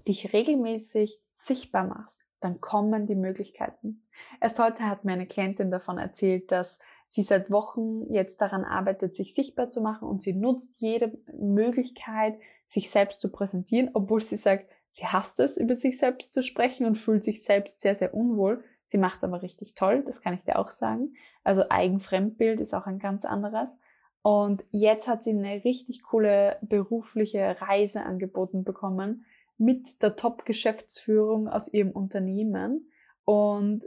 dich 0.08 0.34
regelmäßig 0.34 1.22
sichtbar 1.36 1.86
machst, 1.86 2.22
dann 2.40 2.62
kommen 2.62 3.06
die 3.06 3.16
Möglichkeiten. 3.16 4.08
Erst 4.40 4.60
heute 4.60 4.84
hat 4.84 5.04
mir 5.04 5.14
eine 5.14 5.28
Klientin 5.28 5.72
davon 5.72 5.98
erzählt, 5.98 6.52
dass 6.52 6.80
sie 7.08 7.24
seit 7.24 7.52
Wochen 7.52 8.12
jetzt 8.12 8.40
daran 8.42 8.64
arbeitet, 8.64 9.16
sich 9.16 9.34
sichtbar 9.34 9.70
zu 9.70 9.82
machen 9.82 10.08
und 10.08 10.22
sie 10.22 10.34
nutzt 10.34 10.80
jede 10.80 11.18
Möglichkeit, 11.38 12.40
sich 12.66 12.90
selbst 12.90 13.20
zu 13.20 13.32
präsentieren, 13.32 13.90
obwohl 13.94 14.22
sie 14.22 14.38
sagt, 14.38 14.70
sie 14.90 15.06
hasst 15.06 15.40
es, 15.40 15.58
über 15.58 15.76
sich 15.76 15.98
selbst 15.98 16.34
zu 16.34 16.44
sprechen 16.44 16.86
und 16.86 16.96
fühlt 16.96 17.24
sich 17.24 17.44
selbst 17.44 17.82
sehr, 17.82 17.96
sehr 17.96 18.14
unwohl. 18.14 18.64
Sie 18.86 18.98
macht 18.98 19.24
aber 19.24 19.42
richtig 19.42 19.76
toll, 19.76 20.04
das 20.06 20.22
kann 20.22 20.34
ich 20.34 20.44
dir 20.44 20.58
auch 20.58 20.72
sagen. 20.72 21.14
Also 21.44 21.70
Eigenfremdbild 21.70 22.60
ist 22.60 22.74
auch 22.74 22.88
ein 22.88 23.00
ganz 23.00 23.26
anderes. 23.26 23.80
Und 24.22 24.66
jetzt 24.72 25.08
hat 25.08 25.24
sie 25.24 25.32
eine 25.32 25.64
richtig 25.64 26.04
coole 26.04 26.58
berufliche 26.62 27.58
Reise 27.62 28.04
angeboten 28.04 28.64
bekommen, 28.64 29.26
mit 29.58 30.02
der 30.02 30.16
Top-Geschäftsführung 30.16 31.48
aus 31.48 31.72
ihrem 31.74 31.92
Unternehmen. 31.92 32.90
Und 33.26 33.86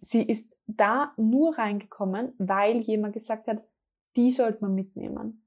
sie 0.00 0.22
ist 0.22 0.56
da 0.66 1.12
nur 1.16 1.56
reingekommen, 1.56 2.32
weil 2.38 2.78
jemand 2.80 3.14
gesagt 3.14 3.46
hat, 3.46 3.62
die 4.16 4.30
sollte 4.30 4.62
man 4.62 4.74
mitnehmen. 4.74 5.46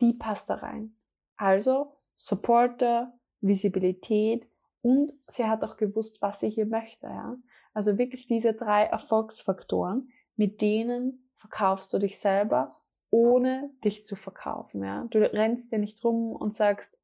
Die 0.00 0.12
passt 0.12 0.50
da 0.50 0.56
rein. 0.56 0.94
Also 1.36 1.92
Supporter, 2.16 3.12
Visibilität 3.46 4.48
und 4.82 5.12
sie 5.20 5.44
hat 5.44 5.62
auch 5.62 5.76
gewusst, 5.76 6.20
was 6.20 6.40
sie 6.40 6.50
hier 6.50 6.66
möchte. 6.66 7.06
Ja? 7.06 7.36
Also 7.72 7.98
wirklich 7.98 8.26
diese 8.26 8.54
drei 8.54 8.84
Erfolgsfaktoren, 8.84 10.10
mit 10.36 10.60
denen 10.60 11.30
verkaufst 11.36 11.92
du 11.92 11.98
dich 11.98 12.18
selber, 12.18 12.68
ohne 13.10 13.70
dich 13.84 14.06
zu 14.06 14.16
verkaufen. 14.16 14.82
Ja? 14.82 15.06
Du 15.10 15.18
rennst 15.18 15.72
dir 15.72 15.78
nicht 15.78 16.02
rum 16.04 16.32
und 16.32 16.54
sagst, 16.54 16.98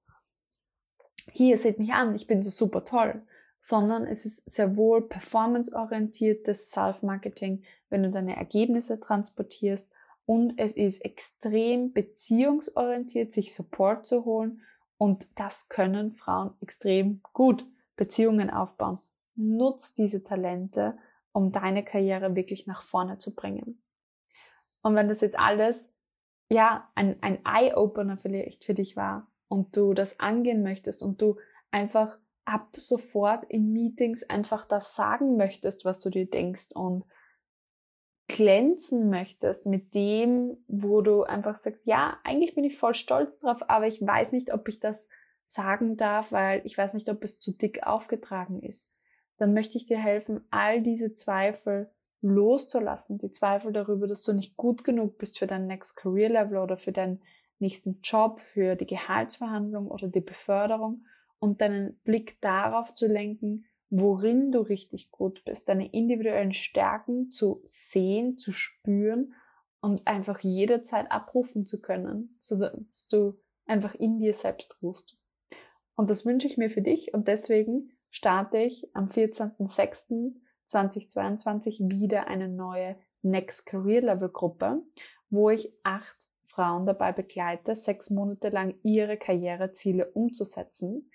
hier 1.32 1.58
seht 1.58 1.78
mich 1.78 1.92
an, 1.92 2.14
ich 2.14 2.26
bin 2.26 2.42
so 2.42 2.50
super 2.50 2.84
toll, 2.84 3.22
sondern 3.58 4.06
es 4.06 4.24
ist 4.24 4.48
sehr 4.50 4.76
wohl 4.76 5.02
performanceorientiertes 5.02 6.70
Self-Marketing, 6.70 7.62
wenn 7.90 8.02
du 8.02 8.10
deine 8.10 8.36
Ergebnisse 8.36 8.98
transportierst 8.98 9.90
und 10.26 10.58
es 10.58 10.76
ist 10.76 11.04
extrem 11.04 11.92
beziehungsorientiert, 11.92 13.32
sich 13.32 13.54
Support 13.54 14.06
zu 14.06 14.24
holen 14.24 14.62
und 15.00 15.28
das 15.38 15.70
können 15.70 16.12
Frauen 16.12 16.52
extrem 16.60 17.22
gut, 17.32 17.66
Beziehungen 17.96 18.50
aufbauen. 18.50 18.98
Nutz 19.34 19.94
diese 19.94 20.22
Talente, 20.22 20.98
um 21.32 21.52
deine 21.52 21.82
Karriere 21.82 22.36
wirklich 22.36 22.66
nach 22.66 22.82
vorne 22.82 23.16
zu 23.16 23.34
bringen. 23.34 23.82
Und 24.82 24.94
wenn 24.96 25.08
das 25.08 25.22
jetzt 25.22 25.38
alles, 25.38 25.90
ja, 26.50 26.90
ein, 26.94 27.16
ein 27.22 27.38
Eye-Opener 27.46 28.18
vielleicht 28.18 28.64
für 28.64 28.74
dich 28.74 28.94
war, 28.94 29.30
und 29.50 29.74
du 29.76 29.94
das 29.94 30.20
angehen 30.20 30.62
möchtest 30.62 31.02
und 31.02 31.20
du 31.20 31.36
einfach 31.70 32.18
ab 32.44 32.68
sofort 32.76 33.44
in 33.48 33.72
Meetings 33.72 34.22
einfach 34.22 34.66
das 34.66 34.94
sagen 34.94 35.36
möchtest, 35.36 35.84
was 35.84 35.98
du 36.00 36.10
dir 36.10 36.28
denkst 36.28 36.72
und 36.74 37.04
glänzen 38.30 39.10
möchtest 39.10 39.66
mit 39.66 39.92
dem, 39.92 40.56
wo 40.68 41.00
du 41.00 41.24
einfach 41.24 41.56
sagst, 41.56 41.86
ja, 41.86 42.16
eigentlich 42.22 42.54
bin 42.54 42.62
ich 42.62 42.78
voll 42.78 42.94
stolz 42.94 43.40
drauf, 43.40 43.68
aber 43.68 43.88
ich 43.88 44.00
weiß 44.00 44.30
nicht, 44.30 44.54
ob 44.54 44.68
ich 44.68 44.78
das 44.78 45.10
sagen 45.44 45.96
darf, 45.96 46.30
weil 46.30 46.62
ich 46.64 46.78
weiß 46.78 46.94
nicht, 46.94 47.08
ob 47.08 47.24
es 47.24 47.40
zu 47.40 47.56
dick 47.56 47.82
aufgetragen 47.82 48.62
ist. 48.62 48.92
Dann 49.36 49.52
möchte 49.52 49.78
ich 49.78 49.86
dir 49.86 49.98
helfen, 49.98 50.44
all 50.50 50.80
diese 50.80 51.12
Zweifel 51.12 51.90
loszulassen, 52.22 53.18
die 53.18 53.32
Zweifel 53.32 53.72
darüber, 53.72 54.06
dass 54.06 54.22
du 54.22 54.32
nicht 54.32 54.56
gut 54.56 54.84
genug 54.84 55.18
bist 55.18 55.40
für 55.40 55.48
dein 55.48 55.66
Next 55.66 55.96
Career 55.96 56.28
Level 56.28 56.58
oder 56.58 56.76
für 56.76 56.92
dein 56.92 57.20
nächsten 57.58 58.00
Job, 58.00 58.40
für 58.40 58.76
die 58.76 58.86
Gehaltsverhandlung 58.86 59.88
oder 59.88 60.06
die 60.06 60.20
Beförderung 60.20 61.04
und 61.40 61.60
deinen 61.60 61.98
Blick 62.04 62.40
darauf 62.40 62.94
zu 62.94 63.08
lenken, 63.08 63.64
worin 63.90 64.52
du 64.52 64.60
richtig 64.60 65.10
gut 65.10 65.44
bist, 65.44 65.68
deine 65.68 65.92
individuellen 65.92 66.52
Stärken 66.52 67.30
zu 67.30 67.60
sehen, 67.64 68.38
zu 68.38 68.52
spüren 68.52 69.34
und 69.80 70.06
einfach 70.06 70.38
jederzeit 70.40 71.10
abrufen 71.10 71.66
zu 71.66 71.80
können, 71.80 72.36
so 72.40 72.56
dass 72.56 73.08
du 73.08 73.40
einfach 73.66 73.94
in 73.94 74.18
dir 74.18 74.34
selbst 74.34 74.80
ruhst. 74.82 75.18
Und 75.96 76.08
das 76.08 76.24
wünsche 76.24 76.46
ich 76.46 76.56
mir 76.56 76.70
für 76.70 76.82
dich 76.82 77.12
und 77.12 77.26
deswegen 77.28 77.90
starte 78.10 78.58
ich 78.58 78.88
am 78.94 79.08
14.06.2022 79.08 81.90
wieder 81.90 82.28
eine 82.28 82.48
neue 82.48 82.96
Next 83.22 83.66
Career 83.66 84.02
Level 84.02 84.30
Gruppe, 84.30 84.82
wo 85.28 85.50
ich 85.50 85.72
acht 85.82 86.16
Frauen 86.46 86.86
dabei 86.86 87.12
begleite, 87.12 87.74
sechs 87.74 88.10
Monate 88.10 88.48
lang 88.48 88.76
ihre 88.82 89.16
Karriereziele 89.16 90.12
umzusetzen. 90.12 91.10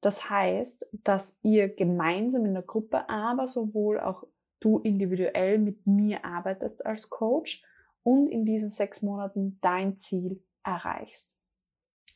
Das 0.00 0.30
heißt, 0.30 0.88
dass 1.04 1.38
ihr 1.42 1.68
gemeinsam 1.68 2.46
in 2.46 2.54
der 2.54 2.62
Gruppe, 2.62 3.08
aber 3.08 3.46
sowohl 3.46 4.00
auch 4.00 4.24
du 4.60 4.78
individuell 4.78 5.58
mit 5.58 5.86
mir 5.86 6.24
arbeitest 6.24 6.84
als 6.86 7.10
Coach 7.10 7.62
und 8.02 8.28
in 8.28 8.44
diesen 8.44 8.70
sechs 8.70 9.02
Monaten 9.02 9.58
dein 9.60 9.98
Ziel 9.98 10.42
erreichst. 10.62 11.38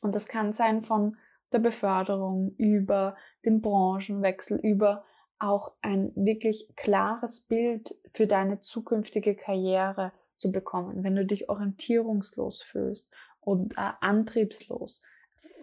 Und 0.01 0.14
das 0.14 0.29
kann 0.29 0.53
sein 0.53 0.83
von 0.83 1.16
der 1.53 1.59
Beförderung 1.59 2.55
über 2.57 3.16
den 3.44 3.61
Branchenwechsel, 3.61 4.59
über 4.59 5.05
auch 5.38 5.73
ein 5.83 6.12
wirklich 6.14 6.73
klares 6.77 7.47
Bild 7.47 7.97
für 8.12 8.27
deine 8.27 8.61
zukünftige 8.61 9.35
Karriere 9.35 10.12
zu 10.37 10.53
bekommen, 10.53 11.05
wenn 11.05 11.16
du 11.16 11.25
dich 11.25 11.49
orientierungslos 11.49 12.62
fühlst 12.62 13.11
und 13.40 13.75
äh, 13.75 13.92
antriebslos, 14.01 15.03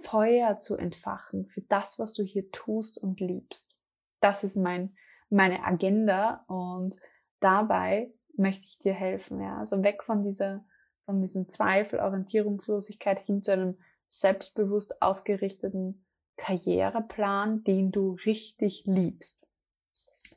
Feuer 0.03 0.59
zu 0.59 0.77
entfachen 0.77 1.45
für 1.45 1.61
das, 1.61 1.99
was 1.99 2.13
du 2.13 2.23
hier 2.23 2.51
tust 2.51 2.97
und 2.97 3.19
liebst. 3.19 3.77
Das 4.19 4.43
ist 4.43 4.55
mein, 4.55 4.95
meine 5.29 5.63
Agenda 5.63 6.43
und 6.47 6.97
dabei 7.39 8.11
möchte 8.35 8.65
ich 8.65 8.79
dir 8.79 8.93
helfen, 8.93 9.41
ja. 9.41 9.57
Also 9.57 9.83
weg 9.83 10.03
von 10.03 10.23
dieser, 10.23 10.63
von 11.05 11.21
diesem 11.21 11.49
Zweifel, 11.49 11.99
Orientierungslosigkeit 11.99 13.19
hin 13.25 13.41
zu 13.41 13.53
einem 13.53 13.77
selbstbewusst 14.07 15.01
ausgerichteten 15.01 16.05
Karriereplan, 16.37 17.63
den 17.63 17.91
du 17.91 18.17
richtig 18.25 18.83
liebst. 18.85 19.47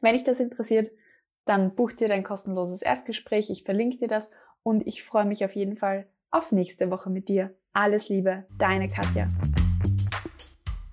Wenn 0.00 0.12
dich 0.12 0.24
das 0.24 0.40
interessiert, 0.40 0.90
dann 1.44 1.74
buch 1.74 1.92
dir 1.92 2.08
dein 2.08 2.24
kostenloses 2.24 2.82
Erstgespräch. 2.82 3.50
Ich 3.50 3.64
verlinke 3.64 3.98
dir 3.98 4.08
das 4.08 4.30
und 4.62 4.86
ich 4.86 5.02
freue 5.02 5.24
mich 5.24 5.44
auf 5.44 5.54
jeden 5.54 5.76
Fall 5.76 6.06
auf 6.30 6.52
nächste 6.52 6.90
Woche 6.90 7.10
mit 7.10 7.28
dir. 7.28 7.54
Alles 7.76 8.08
Liebe, 8.08 8.44
deine 8.56 8.86
Katja. 8.86 9.26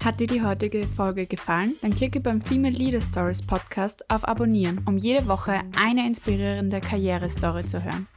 Hat 0.03 0.19
dir 0.19 0.25
die 0.25 0.41
heutige 0.41 0.87
Folge 0.87 1.27
gefallen? 1.27 1.75
Dann 1.83 1.93
klicke 1.93 2.19
beim 2.19 2.41
Female 2.41 2.73
Leader 2.73 3.01
Stories 3.01 3.45
Podcast 3.45 4.09
auf 4.09 4.27
Abonnieren, 4.27 4.81
um 4.87 4.97
jede 4.97 5.27
Woche 5.27 5.61
eine 5.79 6.07
inspirierende 6.07 6.81
Karrierestory 6.81 7.67
zu 7.67 7.83
hören. 7.83 8.07